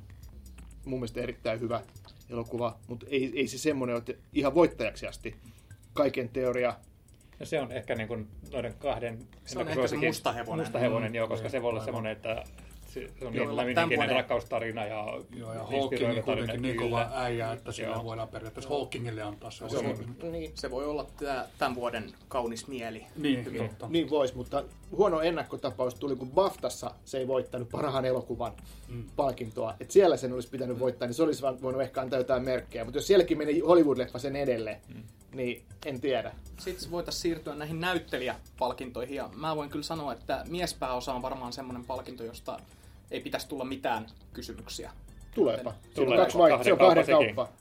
mun 0.86 1.00
mielestä 1.00 1.22
erittäin 1.22 1.60
hyvä 1.60 1.82
elokuva, 2.30 2.78
mutta 2.88 3.06
ei, 3.10 3.32
ei 3.36 3.48
se 3.48 3.58
semmoinen 3.58 3.96
ole 3.96 4.04
että 4.10 4.24
ihan 4.34 4.56
voittajaksi 4.56 5.08
asti. 5.08 5.36
Kaiken 5.94 6.30
teoria, 6.30 6.74
Ja 7.40 7.46
se 7.46 7.60
on 7.60 7.72
ehkä 7.72 7.96
niin 7.96 8.08
kuin 8.08 8.28
noiden 8.52 8.74
kahden 8.74 9.20
Se 9.46 9.60
on 9.60 9.68
ehkä 9.68 9.88
se 9.88 9.98
musta 9.98 10.32
hevonen. 10.32 10.66
Musta 10.66 10.80
hevonen, 10.80 11.12
Mm, 11.12 11.16
joo, 11.16 11.28
koska 11.28 11.44
niin, 11.44 11.52
se 11.52 11.62
voi 11.62 11.70
olla 11.70 11.80
aivan. 11.80 11.86
semmoinen, 11.86 12.12
että 12.12 12.44
se 12.94 13.08
se 13.20 13.26
on 13.28 13.34
Joo, 13.36 13.46
niin 13.64 13.76
vuoden- 13.98 14.10
rakkaustarina 14.16 14.86
ja 14.86 15.06
Joo, 15.36 15.54
ja 15.54 15.60
Hawking 15.60 16.02
tarina, 16.02 16.22
kuitenkin 16.24 16.62
niin 16.62 16.78
kova 16.78 17.10
äijä, 17.14 17.52
että 17.52 17.72
sillä 17.72 17.90
Joo. 17.96 18.04
voidaan 18.04 18.28
periaatteessa 18.28 18.70
Hawkingille 18.70 19.22
antaa 19.22 19.52
se. 19.52 19.70
Se 19.70 19.78
on, 19.78 20.32
niin, 20.32 20.52
se 20.56 20.72
voi 20.72 20.86
olla 20.86 21.06
tää, 21.20 21.48
tämän 21.58 21.76
vuoden 21.76 22.14
kaunis 22.28 22.68
mieli. 22.68 23.06
Niin, 23.16 23.46
Hyvin. 23.46 23.70
totta. 23.70 23.88
Niin 23.90 24.10
vois, 24.10 24.36
mutta 24.36 24.64
huono 24.92 25.22
ennakkotapaus 25.22 25.96
tuli, 25.96 26.16
kun 26.16 26.32
Baftassa 26.32 26.92
se 27.06 27.18
ei 27.18 27.28
voittanut 27.28 27.70
parhaan 27.70 28.06
elokuvan 28.06 28.52
Mm. 28.88 29.04
palkintoa. 29.16 29.74
Et 29.80 29.92
siellä 29.92 30.18
sen 30.18 30.34
olisi 30.34 30.50
pitänyt 30.50 30.80
voittaa, 30.80 31.08
niin 31.08 31.16
se 31.16 31.24
olisi 31.24 31.42
vaan 31.42 31.62
voinut 31.62 31.82
ehkä 31.82 32.02
antaa 32.02 32.20
jotain 32.20 32.44
merkkejä. 32.44 32.84
Mutta 32.84 32.98
jos 32.98 33.08
sielläkin 33.08 33.38
meni 33.38 33.60
Hollywood-leffa 33.60 34.20
sen 34.20 34.36
edelle, 34.36 34.82
Mm. 34.96 35.04
niin 35.34 35.64
en 35.86 36.02
tiedä. 36.02 36.32
Sitten 36.60 36.92
voitaisiin 36.92 37.22
siirtyä 37.22 37.56
näihin 37.56 37.80
näyttelijäpalkintoihin. 37.80 39.16
Ja 39.16 39.30
mä 39.36 39.56
voin 39.56 39.70
kyllä 39.70 39.84
sanoa, 39.84 40.14
että 40.14 40.44
miespääosa 40.50 41.14
on 41.14 41.22
varmaan 41.22 41.54
semmoinen 41.54 41.86
palkinto, 41.86 42.24
josta 42.24 42.60
ei 43.14 43.20
pitäisi 43.22 43.48
tulla 43.48 43.66
mitään 43.66 44.06
kysymyksiä. 44.34 44.92
Tuleepa. 45.36 45.72
Siinä 45.72 45.88
on 45.90 46.06
Tulee 46.06 46.18
kaksi 46.18 46.38
vai- 46.38 46.50
kahden 46.50 46.66
se 46.66 46.74
on 46.74 46.80
kahden 46.80 47.06
kauppa 47.06 47.36
kauppa. 47.36 47.54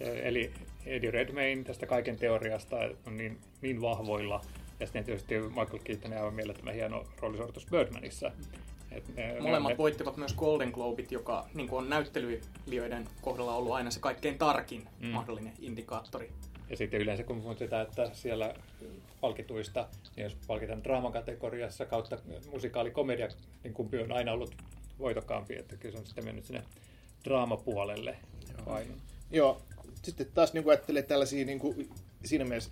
Eli 0.00 0.52
Eddie 0.86 1.10
Redmayne 1.10 1.64
tästä 1.64 1.86
kaiken 1.86 2.16
teoriasta 2.16 2.76
on 3.06 3.16
niin, 3.16 3.38
niin 3.62 3.80
vahvoilla. 3.80 4.40
Ja 4.80 4.86
sitten 4.86 5.04
tietysti 5.04 5.40
Michael 5.40 5.78
Keaton 5.84 6.12
aivan 6.12 6.34
mielettömän 6.34 6.74
hieno 6.74 7.04
roolisuoritus 7.20 7.66
Birdmanissa. 7.66 8.30
Et 8.92 9.16
ne, 9.16 9.36
Molemmat 9.40 9.72
ne, 9.72 9.78
voittivat 9.78 10.16
myös 10.16 10.34
Golden 10.34 10.70
Globit, 10.70 11.12
joka 11.12 11.46
niin 11.54 11.68
kuin 11.68 11.78
on 11.78 11.90
näyttelyilijöiden 11.90 13.08
kohdalla 13.20 13.54
ollut 13.54 13.72
aina 13.72 13.90
se 13.90 14.00
kaikkein 14.00 14.38
tarkin 14.38 14.80
Mm. 15.00 15.06
mm. 15.06 15.12
mahdollinen 15.12 15.52
indikaattori. 15.60 16.30
Ja 16.70 16.76
sitten 16.76 17.00
yleensä 17.00 17.22
kun 17.24 17.36
muistetaan, 17.36 17.86
että 17.86 18.10
siellä 18.12 18.54
palkituista, 19.20 19.88
niin 20.16 20.24
jos 20.24 20.36
palkitaan 20.46 20.84
draamakategoriassa 20.84 21.86
kautta 21.86 22.18
musikaali-komedia, 22.52 23.28
niin 23.64 23.74
kumpi 23.74 23.98
on 23.98 24.12
aina 24.12 24.32
ollut 24.32 24.54
voitokkaampi, 25.00 25.58
että 25.58 25.76
kyllä 25.76 25.92
se 25.92 25.98
on 25.98 26.06
sitten 26.06 26.24
mennyt 26.24 26.44
sinne 26.44 26.62
draamapuolelle. 27.24 28.16
Vai? 28.66 28.84
Joo. 29.30 29.62
Sitten 30.02 30.26
taas 30.34 30.52
niin 30.52 30.68
ajattelee 30.68 31.02
tällaisia 31.02 31.46
niin 31.46 31.58
kuin, 31.58 31.90
siinä 32.24 32.44
mielessä 32.44 32.70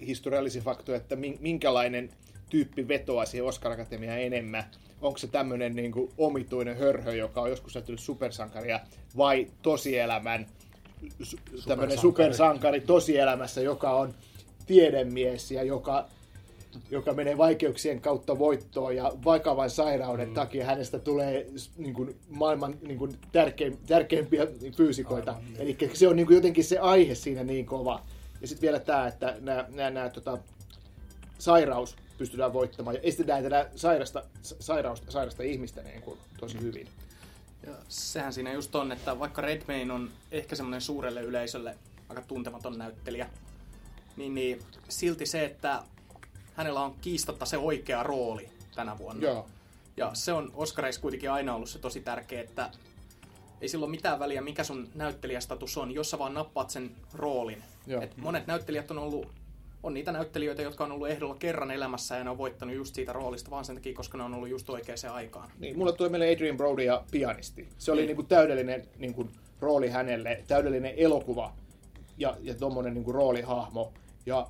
historiallisia 0.00 0.62
faktoja, 0.62 0.96
että 0.96 1.16
min- 1.16 1.38
minkälainen 1.40 2.10
tyyppi 2.50 2.88
vetoaa 2.88 3.26
siihen 3.26 3.46
Oscar 3.46 3.72
Akatemiaan 3.72 4.20
enemmän. 4.20 4.64
Onko 5.00 5.18
se 5.18 5.26
tämmöinen 5.26 5.76
niin 5.76 5.92
kuin, 5.92 6.12
omituinen 6.18 6.76
hörhö, 6.76 7.14
joka 7.14 7.40
on 7.40 7.50
joskus 7.50 7.74
näyttänyt 7.74 8.00
supersankaria, 8.00 8.80
vai 9.16 9.46
tosielämän 9.62 10.46
tämmöinen 11.00 11.26
Supersankari. 11.66 11.96
supersankari 11.96 12.80
tosielämässä, 12.80 13.60
joka 13.60 13.90
on 13.90 14.14
tiedemies 14.66 15.50
ja 15.50 15.62
joka, 15.62 16.08
joka 16.90 17.12
menee 17.12 17.38
vaikeuksien 17.38 18.00
kautta 18.00 18.38
voittoon 18.38 18.96
ja 18.96 19.12
vakavan 19.24 19.70
sairauden 19.70 20.28
mm. 20.28 20.34
takia 20.34 20.66
hänestä 20.66 20.98
tulee 20.98 21.46
niin 21.76 21.94
kuin, 21.94 22.16
maailman 22.28 22.78
niin 22.82 22.98
kuin, 22.98 23.18
tärkein, 23.32 23.78
tärkeimpiä 23.86 24.46
fyysikoita. 24.76 25.30
Aivan, 25.32 25.44
niin. 25.44 25.60
Eli 25.60 25.90
se 25.94 26.08
on 26.08 26.16
niin 26.16 26.26
kuin, 26.26 26.34
jotenkin 26.34 26.64
se 26.64 26.78
aihe 26.78 27.14
siinä 27.14 27.44
niin 27.44 27.66
kova. 27.66 28.02
Ja 28.40 28.48
sitten 28.48 28.62
vielä 28.62 28.80
tämä, 28.80 29.06
että 29.06 29.36
nämä, 29.40 29.64
nämä, 29.68 29.90
nämä 29.90 30.08
tota, 30.08 30.38
sairaus 31.38 31.96
pystytään 32.18 32.52
voittamaan 32.52 32.96
ja 32.96 33.00
estetään 33.02 33.42
tätä 33.42 33.70
sairasta, 33.76 34.22
sairausta, 34.42 35.12
sairasta 35.12 35.42
ihmistä 35.42 35.82
niin 35.82 36.02
kuin, 36.02 36.18
tosi 36.40 36.60
hyvin. 36.60 36.88
Ja 37.66 37.72
sehän 37.88 38.32
siinä 38.32 38.52
just 38.52 38.74
on, 38.74 38.92
että 38.92 39.18
vaikka 39.18 39.42
Redmayne 39.42 39.92
on 39.92 40.10
ehkä 40.32 40.56
semmoinen 40.56 40.80
suurelle 40.80 41.22
yleisölle 41.22 41.76
aika 42.08 42.22
tuntematon 42.22 42.78
näyttelijä, 42.78 43.30
niin, 44.16 44.34
niin 44.34 44.62
silti 44.88 45.26
se, 45.26 45.44
että 45.44 45.82
hänellä 46.54 46.80
on 46.80 46.94
kiistatta 47.00 47.46
se 47.46 47.58
oikea 47.58 48.02
rooli 48.02 48.48
tänä 48.74 48.98
vuonna. 48.98 49.22
Joo. 49.22 49.46
Ja 49.96 50.10
se 50.14 50.32
on 50.32 50.50
Oscareissa 50.54 51.00
kuitenkin 51.00 51.30
aina 51.30 51.54
ollut 51.54 51.68
se 51.70 51.78
tosi 51.78 52.00
tärkeä, 52.00 52.40
että 52.40 52.70
ei 53.60 53.68
sillä 53.68 53.84
ole 53.84 53.90
mitään 53.90 54.18
väliä, 54.18 54.40
mikä 54.40 54.64
sun 54.64 54.88
näyttelijästatus 54.94 55.76
on, 55.78 55.92
jos 55.92 56.10
sä 56.10 56.18
vaan 56.18 56.34
nappaat 56.34 56.70
sen 56.70 56.90
roolin. 57.14 57.62
Joo. 57.86 58.02
Et 58.02 58.16
monet 58.16 58.46
näyttelijät 58.46 58.90
on 58.90 58.98
ollut, 58.98 59.26
on 59.82 59.94
niitä 59.94 60.12
näyttelijöitä, 60.12 60.62
jotka 60.62 60.84
on 60.84 60.92
ollut 60.92 61.08
ehdolla 61.08 61.34
kerran 61.34 61.70
elämässä 61.70 62.16
ja 62.16 62.24
ne 62.24 62.30
on 62.30 62.38
voittanut 62.38 62.74
just 62.74 62.94
siitä 62.94 63.12
roolista 63.12 63.50
vaan 63.50 63.64
sen 63.64 63.74
takia, 63.76 63.94
koska 63.94 64.18
ne 64.18 64.24
on 64.24 64.34
ollut 64.34 64.48
just 64.48 64.70
oikeaan 64.70 64.98
aikaan. 65.12 65.50
Niin, 65.58 65.78
mulle 65.78 65.92
tuli 65.92 66.08
meille 66.08 66.32
Adrian 66.32 66.56
Brody 66.56 66.82
ja 66.82 67.04
pianisti. 67.10 67.68
Se 67.78 67.92
oli 67.92 68.00
Niin. 68.00 68.06
niin 68.06 68.16
kuin 68.16 68.26
täydellinen 68.26 68.88
niin 68.98 69.14
kuin, 69.14 69.30
rooli 69.60 69.88
hänelle, 69.88 70.44
täydellinen 70.48 70.94
elokuva 70.96 71.52
ja, 72.18 72.36
ja 72.42 72.54
tuommoinen 72.54 72.94
niin 72.94 73.14
roolihahmo. 73.14 73.92
Ja 74.26 74.46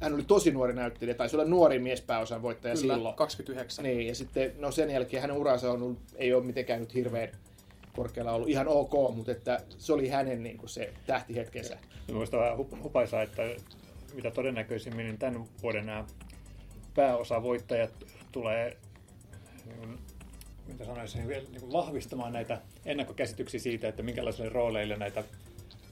hän 0.00 0.14
oli 0.14 0.22
tosi 0.22 0.50
nuori 0.50 0.72
näyttelijä, 0.72 1.14
taisi 1.14 1.36
olla 1.36 1.44
nuori 1.44 1.78
miespääosan 1.78 2.42
voittaja 2.42 2.74
Kyllä, 2.74 2.94
silloin. 2.94 3.14
29. 3.14 3.82
Niin, 3.82 4.06
ja 4.06 4.14
sitten 4.14 4.52
no 4.58 4.70
sen 4.70 4.90
jälkeen 4.90 5.20
hänen 5.20 5.36
uransa 5.36 5.72
on 5.72 5.82
ollut, 5.82 5.98
ei 6.16 6.34
ole 6.34 6.44
mitenkään 6.44 6.80
nyt 6.80 6.94
hirveän 6.94 7.28
korkealla 7.96 8.32
ollut, 8.32 8.48
ihan 8.48 8.68
ok, 8.68 9.14
mutta 9.14 9.32
että 9.32 9.60
se 9.78 9.92
oli 9.92 10.08
hänen 10.08 10.42
niin 10.42 10.58
kuin, 10.58 10.68
se 10.68 10.92
tähtihetkensä. 11.06 11.78
Minusta 12.08 12.38
vähän 12.38 12.58
hup- 12.58 12.82
hupaisaa, 12.82 13.22
että 13.22 13.42
mitä 14.14 14.30
todennäköisimmin 14.30 15.06
niin 15.06 15.18
tämän 15.18 15.44
vuoden 15.62 15.86
nämä 15.86 16.04
pääosavoittajat 16.94 17.90
tulee 18.32 18.76
niin 19.66 19.76
kuin, 19.76 19.98
mitä 20.66 20.84
sanoisin, 20.84 21.28
niin 21.28 21.60
kuin 21.60 21.72
vahvistamaan 21.72 22.32
näitä 22.32 22.60
ennakkokäsityksiä 22.84 23.60
siitä, 23.60 23.88
että 23.88 24.02
minkälaisille 24.02 24.48
rooleille 24.48 24.96
näitä 24.96 25.24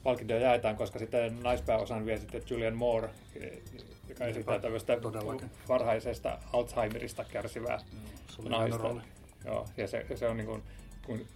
palkintoja 0.03 0.41
jaetaan, 0.41 0.77
koska 0.77 0.99
sitten 0.99 1.43
naispääosan 1.43 2.07
vie 2.07 2.19
sitten 2.19 2.43
Julian 2.51 2.77
Moore, 2.77 3.11
joka 4.09 4.25
esittää 4.25 4.59
tällaista 4.59 5.01
todellakin. 5.01 5.51
varhaisesta 5.69 6.39
Alzheimerista 6.53 7.25
kärsivää 7.25 7.79
hieno 8.45 8.79
rooli. 8.79 9.01
Joo, 9.45 9.67
ja 9.77 9.89
se, 9.89 10.07
se 10.15 10.29
on 10.29 10.37
niin 10.37 10.47
kuin, 10.47 10.63
kun 11.07 11.27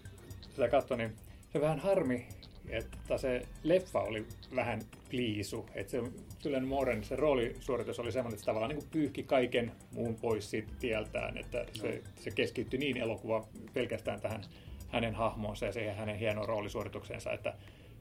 sitä 0.42 0.68
katsoo, 0.68 0.96
niin 0.96 1.12
se 1.52 1.60
vähän 1.60 1.78
harmi, 1.78 2.26
että 2.68 3.18
se 3.18 3.42
leffa 3.62 4.00
oli 4.00 4.26
vähän 4.56 4.80
pliisu. 5.08 5.66
Että 5.74 5.90
se 5.90 6.02
Julian 6.44 6.66
Mooren 6.66 7.04
se 7.04 7.16
roolisuoritus 7.16 7.98
oli 7.98 8.12
semmoinen, 8.12 8.34
että 8.34 8.42
se 8.42 8.46
tavallaan 8.46 8.74
niin 8.74 8.88
pyyhki 8.90 9.22
kaiken 9.22 9.72
muun 9.92 10.14
pois 10.14 10.50
siitä 10.50 10.72
tieltään. 10.80 11.38
Että 11.38 11.64
se, 11.72 12.02
se 12.20 12.30
keskittyi 12.30 12.78
niin 12.78 12.96
elokuva 12.96 13.46
pelkästään 13.74 14.20
tähän 14.20 14.44
hänen 14.88 15.14
hahmoonsa 15.14 15.66
ja 15.66 15.72
siihen 15.72 15.96
hänen 15.96 16.16
hienoon 16.16 16.48
roolisuoritukseensa, 16.48 17.32
että 17.32 17.54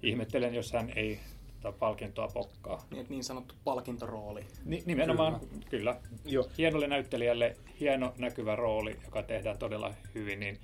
ihmettelen, 0.05 0.55
jos 0.55 0.74
hän 0.74 0.91
ei 0.95 1.19
tota 1.62 1.77
palkintoa 1.79 2.27
pokkaa. 2.33 2.85
Niin, 2.91 3.01
että 3.01 3.13
niin 3.13 3.24
sanottu 3.24 3.55
palkintorooli. 3.63 4.45
Ni, 4.65 4.83
nimenomaan, 4.85 5.39
kyllä. 5.39 5.65
kyllä. 5.69 6.00
Joo. 6.25 6.50
Hienolle 6.57 6.88
näyttelijälle 6.88 7.57
hieno 7.79 8.13
näkyvä 8.17 8.55
rooli, 8.55 8.95
joka 9.05 9.24
tehdään 9.24 9.57
todella 9.57 9.93
hyvin, 10.15 10.39
niin 10.39 10.59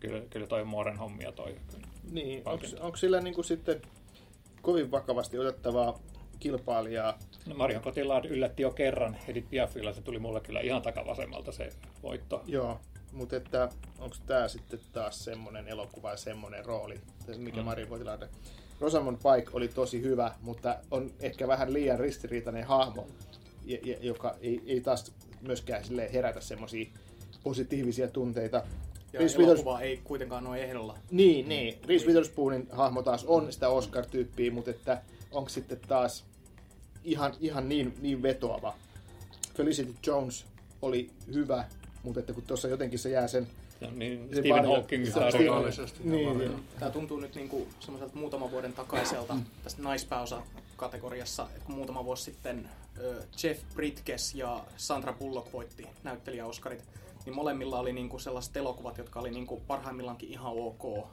kyllä, 0.00 0.22
kyllä 0.30 0.46
toi 0.46 0.64
Mooren 0.64 0.96
hommia 0.96 1.32
toi. 1.32 1.56
Niin, 2.12 2.42
Palkinto. 2.42 2.84
onko 2.84 2.96
sillä 2.96 3.20
niin 3.20 3.34
kuin 3.34 3.44
sitten 3.44 3.82
kovin 4.62 4.90
vakavasti 4.90 5.38
otettavaa 5.38 6.00
kilpailijaa? 6.40 7.18
No 7.46 7.54
Marion 7.54 7.82
Cotillard 7.82 8.24
yllätti 8.24 8.62
jo 8.62 8.70
kerran 8.70 9.16
Edith 9.28 9.48
Piafilla, 9.48 9.92
se 9.92 10.02
tuli 10.02 10.18
mulle 10.18 10.40
kyllä 10.40 10.60
ihan 10.60 10.82
takavasemmalta 10.82 11.52
se 11.52 11.68
voitto. 12.02 12.42
Joo, 12.46 12.80
mutta 13.12 13.36
että 13.36 13.68
onko 13.98 14.16
tämä 14.26 14.48
sitten 14.48 14.80
taas 14.92 15.24
semmoinen 15.24 15.68
elokuva 15.68 16.10
ja 16.10 16.16
semmoinen 16.16 16.64
rooli, 16.64 17.00
mikä 17.36 17.56
Mm. 17.56 17.62
mm. 17.62 17.64
Mario 17.64 17.86
Potilainen. 17.86 18.28
Rosamund 18.80 19.16
Pike 19.16 19.50
oli 19.52 19.68
tosi 19.68 20.02
hyvä, 20.02 20.32
mutta 20.42 20.76
on 20.90 21.10
ehkä 21.20 21.48
vähän 21.48 21.72
liian 21.72 22.00
ristiriitainen 22.00 22.64
hahmo, 22.64 23.06
joka 24.00 24.34
ei, 24.40 24.62
ei 24.66 24.80
taas 24.80 25.12
myöskään 25.40 25.84
sille 25.84 26.12
herätä 26.12 26.40
semmoisia 26.40 26.86
positiivisia 27.42 28.08
tunteita. 28.08 28.62
Ja 29.12 29.20
Reese 29.20 29.42
elokuva 29.42 29.80
ei 29.80 30.00
kuitenkaan 30.04 30.46
ole 30.46 30.64
ehdolla. 30.64 30.98
Niin, 31.10 31.48
niin. 31.48 31.78
Reese 31.86 32.06
Witherspoonin 32.06 32.68
hahmo 32.72 33.02
taas 33.02 33.24
on 33.24 33.52
sitä 33.52 33.68
Oscar-tyyppiä, 33.68 34.52
mutta 34.52 34.70
että 34.70 35.02
onko 35.32 35.48
sitten 35.48 35.78
taas 35.88 36.24
ihan, 37.04 37.34
ihan 37.40 37.68
niin, 37.68 37.94
niin 38.00 38.22
vetoava. 38.22 38.74
Felicity 39.54 39.94
Jones 40.06 40.46
oli 40.82 41.10
hyvä, 41.34 41.64
mutta 42.02 42.20
että 42.20 42.32
kun 42.32 42.42
tuossa 42.42 42.68
jotenkin 42.68 42.98
se 42.98 43.10
jää 43.10 43.28
sen... 43.28 43.46
Se 43.80 43.86
on 43.86 43.98
niin 43.98 44.28
Se 44.34 44.40
Stephen 44.40 44.66
Hawking 44.66 45.06
Totaalisesti. 45.14 46.00
Niin, 46.04 46.26
Niin, 46.26 46.38
niin. 46.38 46.64
Tämä 46.78 46.90
tuntuu 46.90 47.20
nyt 47.20 47.34
niinku 47.34 47.68
semmoiselta 47.80 48.18
muutaman 48.18 48.50
vuoden 48.50 48.72
takaiselta 48.72 49.36
tästä 49.64 49.82
naispääosa-kategoriassa, 49.82 51.48
että 51.54 51.66
kun 51.66 51.74
muutama 51.74 52.04
vuosi 52.04 52.24
sitten 52.24 52.68
Jeff 53.42 53.62
Bridges 53.74 54.34
ja 54.34 54.64
Sandra 54.76 55.12
Bullock 55.12 55.52
voitti 55.52 55.86
näyttelijä-oskarit, 56.04 56.84
niin 57.26 57.34
molemmilla 57.34 57.78
oli 57.78 57.92
niinku 57.92 58.18
sellaiset 58.18 58.56
elokuvat, 58.56 58.98
jotka 58.98 59.20
oli 59.20 59.30
niinku 59.30 59.62
parhaimmillaankin 59.66 60.28
ihan 60.30 60.52
ok. 60.56 61.06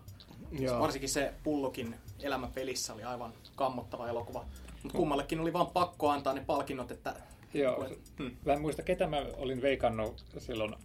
Joo. 0.51 0.79
Varsinkin 0.79 1.09
se 1.09 1.33
Bullockin 1.43 1.95
elämä 2.19 2.47
pelissä 2.55 2.93
oli 2.93 3.03
aivan 3.03 3.33
kammottava 3.55 4.09
elokuva. 4.09 4.45
Mutta 4.83 4.97
kummallekin 4.97 5.39
oli 5.39 5.53
vaan 5.53 5.67
pakko 5.67 6.09
antaa 6.09 6.33
ne 6.33 6.43
palkinnot, 6.47 6.91
että... 6.91 7.15
Joo, 7.53 7.89
Hmm. 8.17 8.31
mä 8.45 8.53
en 8.53 8.61
muista 8.61 8.83
ketä 8.83 9.07
mä 9.07 9.25
olin 9.37 9.61
veikannut 9.61 10.25
silloin 10.37 10.75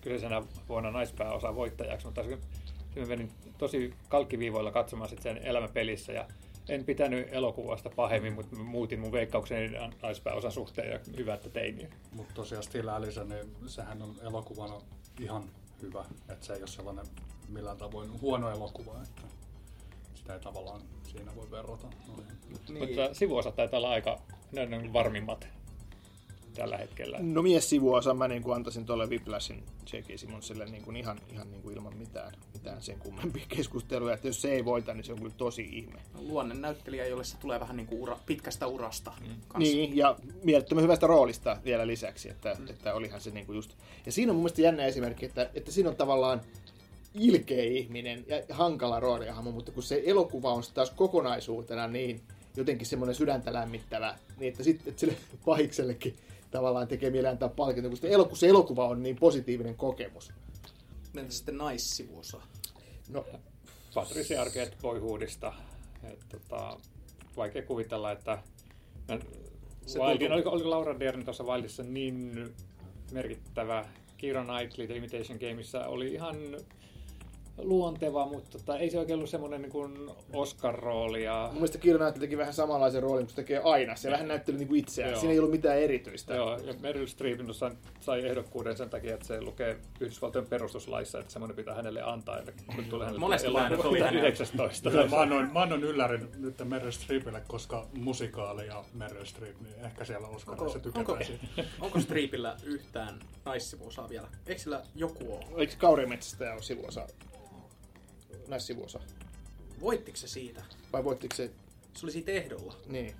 kyseisenä 0.00 0.42
vuonna 0.68 0.90
naispääosan 0.90 1.56
voittajaksi, 1.56 2.06
mutta 2.06 2.22
se- 2.22 2.38
se 2.94 3.00
mä 3.00 3.06
menin 3.06 3.32
tosi 3.58 3.94
kalkkiviivoilla 4.08 4.70
katsomaan 4.72 5.10
sit 5.10 5.22
sen 5.22 5.38
elämäpelissä 5.38 6.12
ja 6.12 6.28
en 6.68 6.84
pitänyt 6.84 7.28
elokuvasta 7.30 7.90
pahemmin, 7.96 8.32
mutta 8.32 8.56
muutin 8.56 9.00
mun 9.00 9.12
veikkaukseni 9.12 9.76
naispääosan 10.02 10.52
suhteen 10.52 10.92
ja 10.92 11.00
hyvä, 11.16 11.34
että 11.34 11.50
tein 11.50 11.76
niin. 11.76 11.90
Mutta 12.12 12.34
tosiaan 12.34 12.62
Still 12.64 12.88
Alice, 12.88 13.24
niin 13.24 13.46
sehän 13.66 14.02
on 14.02 14.14
elokuvana 14.22 14.74
ihan 15.20 15.44
hyvä. 15.82 16.04
Että 16.28 16.46
se 16.46 16.52
ei 16.52 16.60
ole 16.60 16.66
sellainen 16.66 17.06
millään 17.48 17.76
tavoin 17.76 18.20
huono 18.20 18.50
elokuva, 18.50 19.02
että 19.02 19.22
sitä 20.14 20.34
ei 20.34 20.40
tavallaan 20.40 20.80
siinä 21.02 21.36
voi 21.36 21.50
verrata. 21.50 21.86
noihin. 22.08 22.36
Niin. 22.68 22.78
Mutta 22.78 23.14
sivuosat 23.14 23.56
taitaa 23.56 23.78
olla 23.78 23.90
aika 23.90 24.20
ne 24.52 24.76
on 24.76 24.92
varmimmat 24.92 25.48
tällä 26.52 26.76
hetkellä. 26.76 27.18
No 27.20 27.42
mies 27.42 27.70
sivuosa 27.70 28.14
mä 28.14 28.28
niin 28.28 28.42
kuin 28.42 28.56
antaisin 28.56 28.86
tuolle 28.86 29.06
Whiplashin 29.06 29.62
J.K. 29.92 30.06
Simmonsille 30.16 30.66
niin 30.66 30.82
kuin 30.82 30.96
ihan, 30.96 31.20
ihan 31.32 31.50
niin 31.50 31.62
kuin 31.62 31.76
ilman 31.76 31.96
mitään, 31.96 32.32
mitään 32.54 32.82
sen 32.82 32.98
kummempia 32.98 33.44
keskusteluja. 33.48 34.14
Että 34.14 34.26
jos 34.26 34.42
se 34.42 34.52
ei 34.52 34.64
voita, 34.64 34.94
niin 34.94 35.04
se 35.04 35.12
on 35.12 35.18
kyllä 35.18 35.34
tosi 35.36 35.68
ihme. 35.72 36.00
Luonne 36.18 36.54
näyttelijä, 36.54 37.06
jolle 37.06 37.24
se 37.24 37.36
tulee 37.36 37.60
vähän 37.60 37.76
niinku 37.76 38.02
ura, 38.02 38.18
pitkästä 38.26 38.66
urasta. 38.66 39.12
Mm. 39.20 39.58
Niin, 39.58 39.96
ja 39.96 40.16
mielettömän 40.42 40.84
hyvästä 40.84 41.06
roolista 41.06 41.56
vielä 41.64 41.86
lisäksi, 41.86 42.30
että, 42.30 42.56
mm. 42.58 42.68
että 42.68 42.94
olihan 42.94 43.20
se 43.20 43.30
niinku 43.30 43.52
just... 43.52 43.70
Ja 44.06 44.12
siinä 44.12 44.32
on 44.32 44.36
mun 44.36 44.42
mielestä 44.42 44.62
jännä 44.62 44.84
esimerkki, 44.84 45.26
että, 45.26 45.50
että 45.54 45.72
siinä 45.72 45.90
on 45.90 45.96
tavallaan 45.96 46.40
ilkeä 47.14 47.64
ihminen 47.64 48.24
ja 48.28 48.54
hankala 48.54 49.00
roolihahmo, 49.00 49.50
mutta 49.50 49.72
kun 49.72 49.82
se 49.82 50.02
elokuva 50.06 50.52
on 50.52 50.62
taas 50.74 50.90
kokonaisuutena 50.90 51.88
niin 51.88 52.20
jotenkin 52.56 52.86
semmoinen 52.86 53.14
sydäntä 53.14 53.52
lämmittävä, 53.52 54.18
niin 54.38 54.50
että 54.50 54.64
sitten 54.64 54.88
että 54.88 55.00
sille 55.00 55.16
pahiksellekin 55.44 56.16
tavallaan 56.52 56.88
tekee 56.88 57.10
mieli 57.10 57.26
antaa 57.26 57.48
palkinto, 57.48 57.88
kun, 57.90 57.98
eloku, 58.02 58.36
se 58.36 58.48
elokuva 58.48 58.88
on 58.88 59.02
niin 59.02 59.16
positiivinen 59.16 59.74
kokemus. 59.74 60.32
Entä 61.16 61.32
sitten 61.32 61.58
naissivuosa? 61.58 62.40
No, 63.08 63.24
Patricia 63.94 64.42
Arquette 64.42 64.76
Boyhoodista. 64.82 65.52
Et, 66.04 66.18
tota, 66.28 66.76
vaikea 67.36 67.62
kuvitella, 67.62 68.12
että 68.12 68.38
mä- 69.08 69.18
Se 69.86 69.98
Wildin, 69.98 70.18
tuntuu- 70.18 70.34
oliko, 70.34 70.50
oliko 70.50 70.70
Laura 70.70 71.00
Dern 71.00 71.24
tuossa 71.24 71.44
Wildissa 71.44 71.82
niin 71.82 72.48
merkittävä 73.12 73.84
Keira 74.18 74.44
Knightley 74.44 74.86
The 74.86 74.96
Imitation 74.96 75.38
Gameissa 75.40 75.86
oli 75.86 76.12
ihan 76.14 76.36
luonteva, 77.58 78.26
mutta 78.26 78.58
tota, 78.58 78.78
ei 78.78 78.90
se 78.90 78.98
oikein 78.98 79.16
ollut 79.16 79.30
semmoinen 79.30 79.62
niin 79.62 79.72
kuin 79.72 80.10
Oscar-rooli. 80.32 81.24
Ja... 81.24 81.44
Mun 81.44 81.54
mielestä 81.54 81.78
Knightley 81.78 82.20
teki 82.20 82.38
vähän 82.38 82.54
samanlaisen 82.54 83.02
roolin, 83.02 83.24
kun 83.24 83.30
se 83.30 83.36
tekee 83.36 83.60
aina. 83.64 83.96
Se 83.96 84.10
vähän 84.10 84.28
näytteli 84.28 84.58
niin 84.58 84.68
kuin 84.68 84.80
itseään. 84.80 85.10
Joo. 85.10 85.20
Siinä 85.20 85.32
ei 85.32 85.38
ollut 85.38 85.50
mitään 85.50 85.78
erityistä. 85.78 86.34
Joo, 86.34 86.58
ja 86.58 86.74
Meryl 86.80 87.06
Streep 87.06 87.40
sai 88.00 88.26
ehdokkuuden 88.26 88.76
sen 88.76 88.90
takia, 88.90 89.14
että 89.14 89.26
se 89.26 89.40
lukee 89.40 89.76
Yhdysvaltojen 90.00 90.48
perustuslaissa, 90.48 91.18
että 91.18 91.32
semmoinen 91.32 91.56
pitää 91.56 91.74
hänelle 91.74 92.02
antaa, 92.02 92.38
että 92.38 92.52
kun 92.76 92.84
tulee 92.84 93.04
hänelle 93.04 93.20
Monesti 93.20 93.48
tulee 93.48 93.62
mä 93.62 93.66
en 93.66 93.72
elokuva 93.72 94.08
ole 94.08 94.18
19. 94.18 94.90
Kyllä, 94.90 95.06
mä 95.06 95.20
annoin, 95.20 95.52
mä 95.52 95.62
annoin 95.62 95.84
yllärin 95.84 96.28
nyt 96.38 96.54
Meryl 96.64 96.90
Streepille, 96.90 97.42
koska 97.46 97.86
musikaali 97.98 98.66
ja 98.66 98.84
Meryl 98.94 99.24
Streep, 99.24 99.60
niin 99.60 99.74
ehkä 99.84 100.04
siellä 100.04 100.28
Oscarissa 100.28 100.78
Onko, 100.94 101.12
onko, 101.12 101.24
onko 101.80 102.00
Streepillä 102.00 102.56
yhtään 102.64 103.20
naissivua 103.44 104.08
vielä? 104.08 104.28
Eikö 104.46 104.60
sillä 104.60 104.82
joku 104.94 105.34
ole? 105.34 105.44
Eikö 105.56 105.72
Kaurimetsästä 105.78 106.52
ole 106.52 106.62
sivuosa? 106.62 107.06
Näissä 108.52 108.66
sivuosa. 108.66 109.00
Voittiko 109.80 110.16
se 110.16 110.28
siitä? 110.28 110.62
Vai 110.92 111.04
voittiko 111.04 111.36
se? 111.36 111.50
Se 111.94 112.06
oli 112.06 112.12
siitä 112.12 112.32
ehdolla. 112.32 112.74
Niin. 112.86 113.14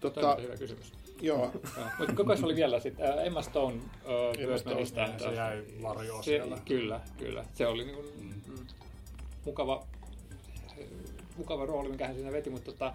Toi 0.00 0.10
Tota, 0.10 0.34
on 0.34 0.42
hyvä 0.42 0.56
kysymys. 0.56 0.92
joo. 1.20 1.52
Mutta 1.98 2.14
koko 2.14 2.32
ajan 2.32 2.44
oli 2.44 2.56
vielä 2.56 2.80
sitten 2.80 3.10
äh, 3.18 3.26
Emma 3.26 3.42
Stone 3.42 3.76
äh, 3.76 4.42
Emma 4.44 4.58
Stone, 4.58 4.86
se 5.18 5.34
jäi 5.34 5.64
varjoon 5.82 6.24
Se, 6.24 6.26
siellä. 6.26 6.58
kyllä, 6.64 7.00
kyllä. 7.18 7.44
Se 7.54 7.66
oli 7.66 7.84
niin 7.84 7.96
kuin 7.96 8.34
mukava, 9.44 9.86
mukava 11.36 11.66
rooli, 11.66 11.88
mikä 11.88 12.06
hän 12.06 12.14
siinä 12.16 12.32
veti, 12.32 12.50
mutta 12.50 12.72
tota, 12.72 12.94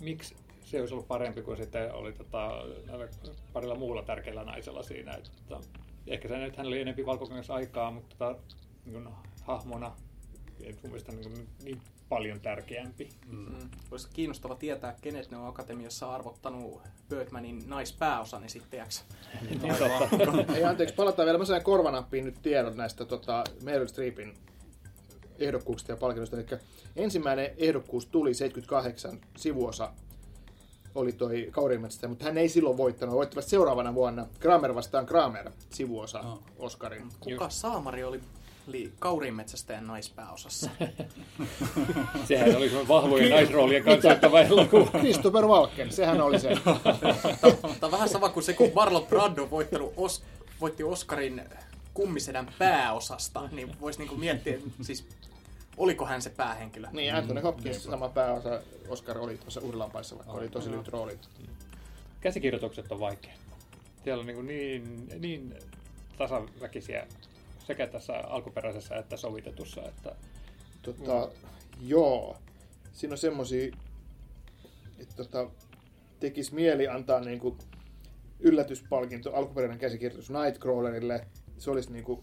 miksi 0.00 0.36
se 0.64 0.80
olisi 0.80 0.94
ollut 0.94 1.08
parempi 1.08 1.42
kuin 1.42 1.56
sitten 1.56 1.92
oli 1.94 2.12
tota, 2.12 2.50
parilla 3.52 3.74
muulla 3.74 4.02
tärkeällä 4.02 4.44
naisella 4.44 4.82
siinä. 4.82 5.12
Että, 5.14 5.30
tota, 5.48 5.68
ehkä 6.06 6.28
se 6.28 6.38
nyt 6.38 6.56
hän 6.56 6.66
oli 6.66 6.80
enempi 6.80 7.06
valkokangas 7.06 7.50
aikaa, 7.50 7.90
mutta 7.90 8.16
tota, 8.18 8.38
niin 8.84 8.92
kuin 9.02 9.14
hahmona 9.42 9.92
mun 10.60 10.76
mielestä 10.82 11.12
niin, 11.12 11.48
niin 11.64 11.80
paljon 12.08 12.40
tärkeämpi. 12.40 13.08
Mm. 13.26 13.70
Olisi 13.90 14.08
kiinnostava 14.12 14.54
tietää, 14.54 14.96
kenet 15.00 15.30
ne 15.30 15.36
on 15.36 15.48
Akatemiassa 15.48 16.14
arvottanut 16.14 16.82
Birdmanin 17.08 17.62
naispääosan 17.66 18.44
esittäjäksi. 18.44 19.04
Niin 19.62 19.74
totta. 19.76 20.54
Ei 20.54 20.64
anteeksi, 20.64 20.94
palataan 20.94 21.26
vielä. 21.26 21.38
Mä 21.38 21.44
sain 21.44 21.64
korvanappiin 21.64 22.24
nyt 22.24 22.42
tiedon 22.42 22.76
näistä 22.76 23.04
tota, 23.04 23.44
Meryl 23.62 23.86
Streepin 23.86 24.34
ehdokkuuksista 25.38 25.92
ja 25.92 25.96
palkinnoista. 25.96 26.36
Eli 26.36 26.46
ensimmäinen 26.96 27.50
ehdokkuus 27.56 28.06
tuli 28.06 28.34
78 28.34 29.20
sivuosa 29.36 29.92
oli 30.94 31.12
toi 31.12 31.48
Kaurimetsästä, 31.50 32.08
mutta 32.08 32.24
hän 32.24 32.38
ei 32.38 32.48
silloin 32.48 32.76
voittanut. 32.76 33.12
Hän 33.12 33.16
Voittavat 33.16 33.44
seuraavana 33.44 33.94
vuonna 33.94 34.26
Kramer 34.40 34.74
vastaan 34.74 35.06
Kramer 35.06 35.50
sivuosa 35.70 36.20
Oh. 36.20 36.42
Oscarin. 36.58 37.08
Kuka 37.20 37.50
saamari 37.50 38.04
oli 38.04 38.20
li- 38.66 38.92
Kaurinmetsästäjän 38.98 39.86
naispääosassa? 39.86 40.70
Sehän 42.28 42.56
oli 42.56 42.66
semmoinen 42.68 42.88
vahvojen 42.88 43.30
naisroolien 43.30 43.84
kansainvälinen 43.84 44.52
elokuva. 44.52 44.98
Christopher 44.98 45.44
Walken, 45.46 45.92
sehän 45.92 46.20
oli 46.20 46.40
se. 46.40 46.48
Tämä 46.60 47.76
on 47.82 47.90
vähän 47.90 48.08
sama 48.08 48.28
kuin 48.28 48.44
se, 48.44 48.52
kun 48.52 48.70
Marlon 48.74 49.06
Brando 49.06 49.42
on 49.42 49.50
voittanut 49.50 49.94
Os- 49.96 50.22
voitti 50.60 50.82
Oscarin 50.84 51.42
kummisedän 51.94 52.50
pääosasta, 52.58 53.48
niin 53.52 53.80
voisi 53.80 53.98
niinku 53.98 54.16
miettiä, 54.16 54.58
siis 54.82 55.06
oliko 55.76 56.06
hän 56.06 56.22
se 56.22 56.30
päähenkilö. 56.30 56.88
Niin, 56.92 57.14
Anthony 57.14 57.40
Hopkins, 57.40 57.84
sama 57.84 58.08
pääosa 58.08 58.60
Oscar 58.88 59.18
oli 59.18 59.38
tuossa 59.38 59.60
Urlampaissa, 59.60 60.16
vaikka 60.16 60.32
oli 60.32 60.48
tosi 60.48 60.70
lyhyt 60.70 60.88
rooli. 60.88 61.18
Käsikirjoitukset 62.20 62.92
on 62.92 63.00
vaikea. 63.00 63.32
Siellä 64.04 64.20
on 64.20 64.26
niin, 64.26 64.46
niin, 64.46 65.08
niin 65.18 65.54
tasaväkisiä 66.18 67.06
sekä 67.66 67.86
tässä 67.86 68.12
alkuperäisessä 68.18 68.96
että 68.96 69.16
sovitetussa. 69.16 69.82
Että 69.82 70.16
Tota, 70.86 71.30
joo. 71.80 72.36
Siinä 72.92 73.12
on 73.14 73.18
semmosia, 73.18 73.76
että 74.98 75.14
tota, 75.16 75.50
tekisi 76.20 76.54
mieli 76.54 76.88
antaa 76.88 77.20
niinku 77.20 77.58
yllätyspalkinto, 78.40 79.34
alkuperäinen 79.34 79.78
käsikirjoitus 79.78 80.30
Nightcrawlerille. 80.30 81.26
Se 81.58 81.70
olisi 81.70 81.92
niinku 81.92 82.22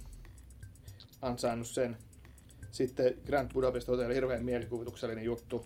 ansainnut 1.21 1.67
sen. 1.67 1.97
Sitten 2.71 3.13
Grand 3.25 3.53
Budapest 3.53 3.87
Hotel, 3.87 4.13
hirveän 4.13 4.45
mielikuvituksellinen 4.45 5.23
juttu. 5.23 5.65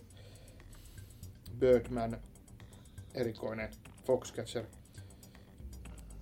Birdman, 1.58 2.20
erikoinen. 3.14 3.70
Foxcatcher. 4.04 4.64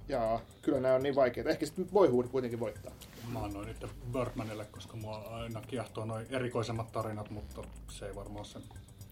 Jaa, 0.08 0.40
kyllä 0.62 0.80
nämä 0.80 0.94
on 0.94 1.02
niin 1.02 1.14
vaikeita. 1.14 1.50
Ehkä 1.50 1.66
sitten 1.66 1.88
Boyhood 1.92 2.28
kuitenkin 2.28 2.60
voittaa. 2.60 2.92
Mä 3.32 3.38
annoin 3.44 3.66
nyt 3.68 3.86
Birdmanille, 4.12 4.64
koska 4.64 4.96
mua 4.96 5.16
aina 5.16 5.60
kiehtoo 5.60 6.04
noin 6.04 6.26
erikoisemmat 6.30 6.92
tarinat, 6.92 7.30
mutta 7.30 7.62
se 7.88 8.06
ei 8.06 8.14
varmaan 8.14 8.36
ole 8.38 8.44
se 8.44 8.58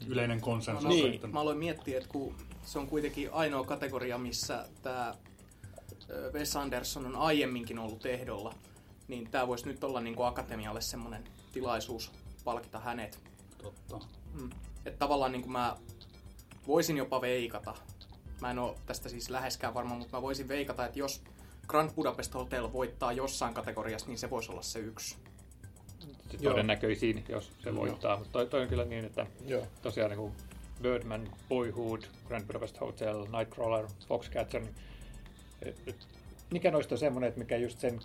yleinen 0.07 0.41
konsensus. 0.41 0.89
Niin. 0.89 1.15
Että- 1.15 1.27
Mä 1.27 1.41
aloin 1.41 1.59
miettiä, 1.59 1.97
että 1.99 2.09
kun 2.11 2.35
se 2.65 2.79
on 2.79 2.87
kuitenkin 2.87 3.33
ainoa 3.33 3.65
kategoria, 3.65 4.19
missä 4.19 4.67
tämä 4.83 5.15
Wes 6.33 6.57
Anderson 6.57 7.07
on 7.07 7.17
aiemminkin 7.17 7.79
ollut 7.79 8.07
ehdolla, 8.07 8.55
niin 9.09 9.31
tämä 9.31 9.47
voisi 9.49 9.67
nyt 9.69 9.85
olla 9.85 10.01
niin 10.01 10.17
kuin 10.17 10.27
Akatemialle 10.27 10.81
semmoinen 10.81 11.25
tilaisuus 11.53 12.13
palkita 12.45 12.79
hänet. 12.79 13.19
Totta. 13.63 14.01
Mm. 14.41 14.51
Että 14.87 14.99
tavallaan 14.99 15.33
niin 15.33 15.43
kuin 15.43 15.53
mä 15.53 15.77
voisin 16.67 16.97
jopa 16.97 17.21
veikata, 17.21 17.75
mä 18.45 18.51
en 18.51 18.59
ole 18.59 18.75
tästä 18.87 19.09
siis 19.09 19.31
läheskään 19.31 19.75
varma, 19.75 19.95
mutta 19.95 20.17
mä 20.17 20.23
voisin 20.23 20.49
veikata, 20.49 20.87
että 20.87 20.99
jos 20.99 21.23
Grand 21.67 21.91
Budapest 21.95 22.35
Hotel 22.35 22.73
voittaa 22.73 23.13
jossain 23.13 23.55
kategoriassa, 23.55 24.09
niin 24.09 24.19
se 24.19 24.31
voisi 24.31 24.53
olla 24.53 24.63
se 24.63 24.79
yksi. 24.79 25.17
se 26.31 26.39
todennäköisin, 26.43 27.25
jos 27.29 27.53
se 27.63 27.75
voittaa. 27.75 28.17
Mutta 28.17 28.33
toi, 28.33 28.47
toi 28.47 28.63
on 28.63 28.69
kyllä 28.69 28.85
niin, 28.85 29.05
että 29.05 29.27
Joo. 29.47 29.67
tosiaan 29.83 30.11
niin 30.11 30.19
kuin 30.19 30.33
Birdman, 30.83 31.29
Boyhood, 31.49 32.03
Grand 32.29 32.47
Budapest 32.47 32.81
Hotel, 32.81 33.27
Nightcrawler, 33.39 33.87
Foxcatcher, 34.09 34.63
niin 34.63 34.75
et, 35.63 35.81
et, 35.87 36.09
mikä 36.51 36.71
noista 36.71 36.95
on 36.95 36.99
semmoinen, 36.99 37.29
että 37.29 37.41
mikä 37.41 37.57
just 37.57 37.79
sen 37.79 38.01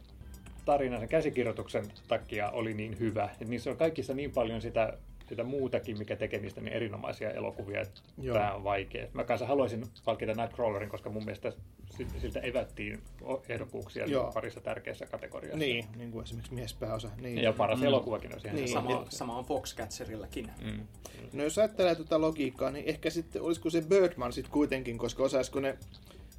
tarinan, 0.66 1.00
sen 1.00 1.10
käsikirjoituksen 1.10 1.92
takia 2.08 2.50
oli 2.50 2.74
niin 2.74 3.00
hyvä. 3.00 3.30
Et 3.42 3.48
niissä 3.48 3.70
on 3.70 3.78
kaikissa 3.78 4.14
niin 4.14 4.32
paljon 4.32 4.62
sitä, 4.62 4.98
sitä 5.30 5.44
muutakin, 5.44 5.98
mikä 5.98 6.16
tekee 6.16 6.40
niistä 6.40 6.62
niin 6.62 6.74
erinomaisia 6.74 7.32
elokuvia, 7.32 7.82
että 7.82 8.02
Joo. 8.18 8.38
tämä 8.38 8.54
on 8.54 8.64
vaikea. 8.64 9.08
Mä 9.14 9.24
kanssa 9.24 9.48
haluaisin 9.48 9.86
palkita 10.06 10.34
Nightcrawlerin, 10.34 10.90
koska 10.90 11.10
mun 11.10 11.26
mielestä 11.26 11.54
si- 11.98 12.08
siltä 12.22 12.40
evättiin 12.40 13.02
ehdokkuuksia 13.50 14.06
Joo. 14.06 14.32
parissa 14.34 14.62
tärkeässä 14.62 15.06
kategoriassa. 15.06 15.58
Niin, 15.58 15.86
niin 15.96 16.12
kuin 16.12 16.24
esimerkiksi 16.24 16.54
miespääosa. 16.54 17.10
Niin. 17.22 17.38
Ja 17.38 17.54
paras 17.54 17.80
mm. 17.80 17.86
elokuvakin 17.86 18.34
on 18.36 18.42
siihen. 18.42 18.56
Niin. 18.56 18.68
Sama, 18.70 19.06
sama 19.10 19.38
on 19.38 19.46
Foxcatcherilläkin. 19.46 20.50
Mm. 20.64 20.88
No 21.34 21.44
jos 21.44 21.58
ajattelee 21.58 21.96
tuota 21.96 22.22
logiikkaa, 22.22 22.72
niin 22.72 22.86
ehkä 22.86 23.10
sitten 23.10 23.42
olisiko 23.42 23.70
se 23.70 23.82
Birdman 23.82 24.34
sitten 24.34 24.54
kuitenkin, 24.54 24.98
koska 24.98 25.24
osaisiko 25.24 25.60
ne 25.60 25.78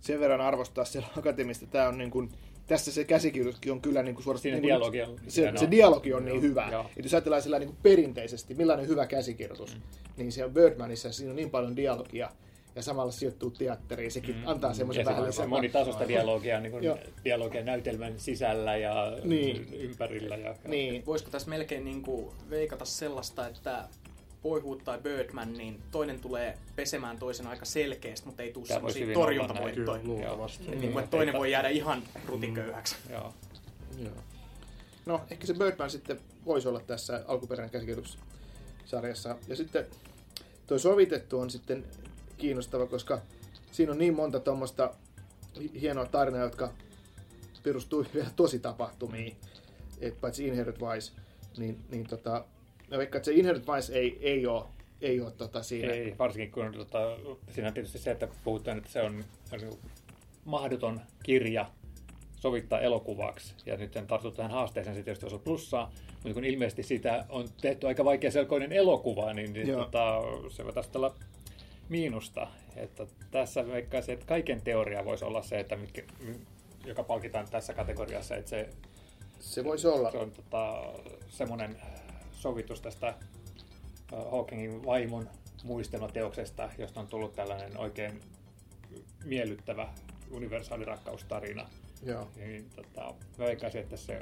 sen 0.00 0.20
verran 0.20 0.40
arvostaa 0.40 0.84
siellä 0.84 1.08
akatemista. 1.18 1.66
Tämä 1.66 1.88
on 1.88 1.98
niin 1.98 2.10
kuin, 2.10 2.30
tässä 2.70 2.92
se 2.92 3.04
käsikirjoituskin 3.04 3.72
on 3.72 3.80
kyllä 3.80 4.02
niin 4.02 4.14
kuin 4.14 4.24
suorastaan... 4.24 4.42
Siinä 4.42 4.56
niin 4.56 4.68
dialogi 4.68 5.02
on 5.02 5.16
se, 5.28 5.52
se 5.56 5.70
dialogi 5.70 6.14
on 6.14 6.24
niin 6.24 6.42
hyvä. 6.42 6.68
Joo. 6.72 6.90
Et 6.96 7.04
jos 7.04 7.14
ajatellaan 7.14 7.42
sillä 7.42 7.58
niin 7.58 7.68
kuin 7.68 7.78
perinteisesti, 7.82 8.54
millainen 8.54 8.88
hyvä 8.88 9.06
käsikirjoitus, 9.06 9.74
mm. 9.74 9.82
niin 10.16 10.32
siellä 10.32 10.52
Birdmanissa 10.52 11.12
siinä 11.12 11.30
on 11.30 11.36
niin 11.36 11.50
paljon 11.50 11.76
dialogia 11.76 12.30
ja 12.76 12.82
samalla 12.82 13.12
sijoittuu 13.12 13.50
teatteriin. 13.50 14.10
Sekin 14.10 14.36
mm. 14.36 14.42
antaa 14.46 14.74
semmoisen 14.74 15.04
vähän 15.04 15.20
on 15.20 15.26
lisää. 15.26 15.46
monitasoista 15.46 16.08
dialogia, 16.08 16.60
niin 16.60 16.82
Joo. 16.82 16.96
kuin 16.96 17.14
dialogia 17.24 17.64
näytelmän 17.64 18.20
sisällä 18.20 18.76
ja 18.76 19.18
Niin. 19.24 19.68
ympärillä. 19.72 20.36
Ja, 20.36 20.54
Niin, 20.68 21.06
Voisiko 21.06 21.30
tässä 21.30 21.50
melkein 21.50 21.84
niin 21.84 22.02
kuin 22.02 22.28
veikata 22.50 22.84
sellaista, 22.84 23.48
että 23.48 23.88
Boyhood 24.42 24.80
tai 24.84 24.98
Birdman, 24.98 25.52
niin 25.52 25.82
toinen 25.90 26.20
tulee 26.20 26.58
pesemään 26.76 27.18
toisen 27.18 27.46
aika 27.46 27.64
selkeästi, 27.64 28.26
mutta 28.26 28.42
ei 28.42 28.52
tule 28.52 28.66
semmoisia 28.66 29.14
torjuntavoittoja. 29.14 30.02
Niin 30.02 30.92
kuin, 30.92 30.98
että 30.98 31.10
toinen 31.10 31.34
voi 31.34 31.50
jäädä 31.50 31.68
ihan 31.68 32.02
rutiköyhäksi. 32.26 32.96
Joo. 33.10 33.34
Joo. 33.98 34.14
No, 35.06 35.20
ehkä 35.30 35.46
se 35.46 35.54
Birdman 35.54 35.90
sitten 35.90 36.20
voisi 36.46 36.68
olla 36.68 36.80
tässä 36.80 37.24
alkuperäinen 37.26 37.70
käsikirjoitussarjassa. 37.70 39.36
Ja 39.48 39.56
sitten 39.56 39.86
toi 40.66 40.78
sovitettu 40.78 41.38
on 41.38 41.50
sitten 41.50 41.84
kiinnostava, 42.38 42.86
koska 42.86 43.20
siinä 43.72 43.92
on 43.92 43.98
niin 43.98 44.14
monta 44.14 44.40
tuommoista 44.40 44.94
hienoa 45.80 46.06
tarinaa, 46.06 46.40
jotka 46.40 46.72
perustuu 47.62 48.06
vielä 48.14 48.30
tosi 48.36 48.58
tapahtumiin. 48.58 49.36
Et 50.00 50.20
paitsi 50.20 50.46
Inherit 50.46 50.80
Vice, 50.80 51.12
niin, 51.56 51.78
niin 51.90 52.06
tota, 52.06 52.44
mä 52.90 52.98
veikkaan, 52.98 53.18
että 53.18 53.30
se 53.30 53.36
Inherit 53.36 53.64
Vice 53.66 53.92
ei, 53.92 54.18
ei 54.20 54.46
ole, 54.46 54.64
ei 55.00 55.20
ole 55.20 55.30
tota 55.30 55.62
siinä. 55.62 55.92
Ei, 55.92 56.14
varsinkin 56.18 56.52
kun 56.52 56.72
tota, 56.72 57.16
siinä 57.50 57.68
on 57.68 57.74
tietysti 57.74 57.98
se, 57.98 58.10
että 58.10 58.28
puhutaan, 58.44 58.78
että 58.78 58.90
se 58.90 59.02
on, 59.02 59.24
on 59.52 59.60
mahdoton 60.44 61.00
kirja 61.22 61.70
sovittaa 62.36 62.80
elokuvaksi. 62.80 63.54
Ja 63.66 63.76
nyt 63.76 63.92
sen 63.92 64.06
tarttuu 64.06 64.30
tähän 64.30 64.50
haasteeseen, 64.50 64.96
se 64.96 65.02
tietysti 65.02 65.34
on 65.34 65.40
plussaa, 65.40 65.92
mutta 66.12 66.34
kun 66.34 66.44
ilmeisesti 66.44 66.82
siitä 66.82 67.24
on 67.28 67.48
tehty 67.60 67.86
aika 67.86 68.04
vaikea 68.04 68.30
selkoinen 68.30 68.72
elokuva, 68.72 69.32
niin, 69.32 69.52
niin 69.52 69.72
tota, 69.72 70.22
se 70.50 70.64
voi 70.64 70.72
taas 70.72 70.90
olla 70.94 71.14
miinusta. 71.88 72.46
Että 72.76 73.06
tässä 73.30 73.66
veikkaisin, 73.66 74.12
että 74.14 74.26
kaiken 74.26 74.60
teoria 74.62 75.04
voisi 75.04 75.24
olla 75.24 75.42
se, 75.42 75.60
että 75.60 75.76
mitkä, 75.76 76.02
joka 76.84 77.02
palkitaan 77.02 77.46
tässä 77.50 77.74
kategoriassa, 77.74 78.36
että 78.36 78.50
se 78.50 78.68
Se 79.40 79.64
voisi 79.64 79.86
olla. 79.88 80.10
se 80.10 80.18
on 80.18 80.30
tota, 80.30 80.92
semmoinen 81.28 81.76
sovitus 82.40 82.80
tästä 82.80 83.14
Hawkingin 84.30 84.84
vaimon 84.84 85.28
muistelmateoksesta, 85.64 86.70
josta 86.78 87.00
on 87.00 87.06
tullut 87.06 87.34
tällainen 87.34 87.78
oikein 87.78 88.20
miellyttävä 89.24 89.88
universaali 90.30 90.84
rakkaustarina. 90.84 91.66
Joo. 92.02 92.28
Niin, 92.36 92.70
tota, 92.76 93.14
mä 93.38 93.44
veikkaisin, 93.44 93.80
että 93.80 93.96
se, 93.96 94.20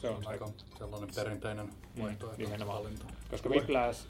se 0.00 0.08
on 0.08 0.26
aika 0.26 0.44
aika... 0.44 0.58
sellainen 0.78 1.14
perinteinen 1.14 1.68
vaihtoehto. 2.00 2.42
nimenomaan. 2.42 2.78
valinta. 2.78 3.04
Koska 3.30 3.48
Whiplash, 3.48 4.06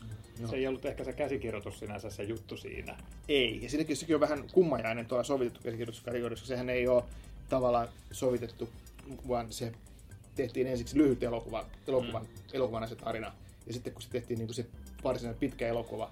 se 0.51 0.57
ei 0.57 0.67
ollut 0.67 0.85
ehkä 0.85 1.05
se 1.05 1.13
käsikirjoitus 1.13 1.79
sinänsä 1.79 2.11
se 2.11 2.23
juttu 2.23 2.57
siinä. 2.57 2.97
Ei, 3.29 3.63
ja 3.63 3.71
siinäkin 3.71 3.97
sekin 3.97 4.17
on 4.17 4.21
vähän 4.21 4.45
kummajainen 4.53 5.07
tuolla 5.07 5.25
sovitettu 5.25 5.61
käsikirjoituskategoriassa, 5.63 6.43
koska 6.43 6.55
sehän 6.55 6.71
ei 6.71 6.89
ole 6.89 7.05
tavallaan 7.49 7.89
sovitettu, 8.13 8.69
vaan 9.29 9.53
se 9.53 9.73
tehtiin 10.35 10.67
ensiksi 10.67 10.99
lyhyt 10.99 11.23
elokuva, 11.23 11.67
elokuvan, 11.87 12.23
mm. 12.23 12.29
elokuvana 12.53 12.87
se 12.87 12.97
tarina, 12.97 13.33
ja 13.67 13.73
sitten 13.73 13.93
kun 13.93 14.03
se 14.03 14.09
tehtiin 14.11 14.39
niin 14.39 14.47
kuin 14.47 14.55
se 14.55 14.67
varsinainen 15.05 15.41
pitkä 15.41 15.69
elokuva, 15.69 16.11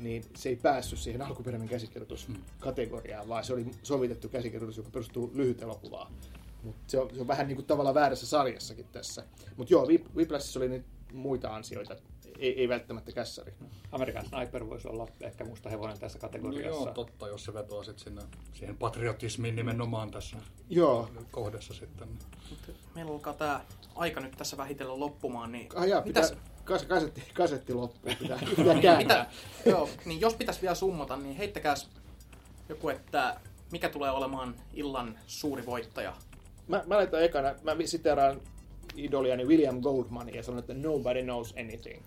niin 0.00 0.24
se 0.34 0.48
ei 0.48 0.56
päässyt 0.56 0.98
siihen 0.98 1.22
alkuperäinen 1.22 1.68
käsikirjoituskategoriaan, 1.68 3.28
vaan 3.28 3.44
se 3.44 3.52
oli 3.52 3.66
sovitettu 3.82 4.28
käsikirjoitus, 4.28 4.76
joka 4.76 4.90
perustuu 4.90 5.30
lyhyt 5.34 5.62
elokuvaan. 5.62 6.12
Mut 6.62 6.76
se, 6.86 6.98
on, 6.98 7.10
se 7.14 7.20
on 7.20 7.26
vähän 7.28 7.48
niin 7.48 7.56
kuin 7.56 7.66
tavallaan 7.66 7.94
väärässä 7.94 8.26
sarjassakin 8.26 8.86
tässä. 8.92 9.24
Mutta 9.56 9.74
joo, 9.74 9.84
Whip- 9.84 10.16
Whiplashissa 10.16 10.60
oli 10.60 10.68
niitä 10.68 10.86
muita 11.12 11.54
ansioita, 11.54 11.96
ei, 12.38 12.60
ei 12.60 12.68
välttämättä 12.68 13.12
kässäri. 13.12 13.52
American 13.92 14.26
Sniper 14.26 14.68
voisi 14.68 14.88
olla 14.88 15.08
ehkä 15.20 15.44
musta 15.44 15.70
hevonen 15.70 15.98
tässä 15.98 16.18
No 16.18 16.20
kategoriassa. 16.20 16.82
joo, 16.82 16.94
totta, 16.94 17.28
jos 17.28 17.44
se 17.44 17.54
vetoaa 17.54 17.84
sit 17.84 17.98
sinne, 17.98 18.22
siihen 18.52 18.76
patriotismiin 18.76 19.56
nimenomaan 19.56 20.10
tässä 20.10 20.36
Joo, 20.68 21.10
kohdassa 21.30 21.74
sitten. 21.74 22.08
Mut 22.50 22.75
Meillä 22.96 23.12
alkaa 23.12 23.32
tää 23.32 23.60
aika 23.94 24.20
nyt 24.20 24.36
tässä 24.36 24.56
vähitellen 24.56 25.00
loppumaan, 25.00 25.52
niin 25.52 25.68
ah, 25.74 25.88
jaa, 25.88 26.02
pitää, 26.02 26.22
mitäs, 26.22 26.38
kas, 26.64 26.82
kasetti, 26.82 27.22
kasetti 27.34 27.74
loppuu, 27.74 28.12
pitää, 28.18 28.38
pitää 28.56 28.80
kääntää. 28.80 28.98
mitä, 28.98 29.26
joo, 29.66 29.88
niin 30.04 30.20
jos 30.20 30.34
pitäisi 30.34 30.60
vielä 30.60 30.74
summata, 30.74 31.16
niin 31.16 31.36
heittäkääs 31.36 31.88
joku, 32.68 32.88
että 32.88 33.40
mikä 33.72 33.88
tulee 33.88 34.10
olemaan 34.10 34.54
illan 34.74 35.18
suuri 35.26 35.66
voittaja. 35.66 36.12
Mä, 36.68 36.82
mä 36.86 36.96
laitan 36.96 37.22
ekana, 37.22 37.54
mä 37.62 37.76
siteraan 37.84 38.40
idoliani 38.96 39.44
William 39.44 39.80
Goldman 39.80 40.34
ja 40.34 40.42
sanon, 40.42 40.58
että 40.58 40.74
nobody 40.74 41.22
knows 41.22 41.54
anything. 41.58 42.02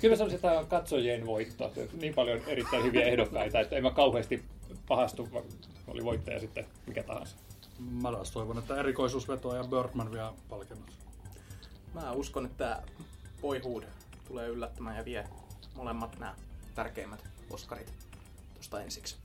Kyllä 0.00 0.12
mä 0.12 0.16
sanoisin, 0.16 0.34
että 0.34 0.48
tämä 0.48 0.58
on 0.58 0.66
katsojien 0.66 1.26
voitto. 1.26 1.72
Niin 2.00 2.14
paljon 2.14 2.40
erittäin 2.46 2.84
hyviä 2.84 3.06
ehdokkaita, 3.06 3.60
että 3.60 3.76
en 3.76 3.82
mä 3.82 3.90
kauheasti 3.90 4.44
pahastu, 4.88 5.28
oli 5.86 6.04
voittaja 6.04 6.40
sitten 6.40 6.66
mikä 6.86 7.02
tahansa. 7.02 7.36
Mä 7.78 8.12
taas 8.12 8.30
toivon, 8.30 8.58
että 8.58 8.76
erikoisuusvetoa 8.76 9.56
ja 9.56 9.64
Birdman 9.64 10.12
vielä 10.12 10.32
palkinnot. 10.48 10.90
Mä 11.94 12.12
uskon, 12.12 12.46
että 12.46 12.82
Boyhood 13.40 13.84
tulee 14.28 14.48
yllättämään 14.48 14.96
ja 14.96 15.04
vie 15.04 15.28
molemmat 15.74 16.18
nämä 16.18 16.34
tärkeimmät 16.74 17.24
Oscarit 17.50 17.94
tuosta 18.54 18.82
ensiksi. 18.82 19.16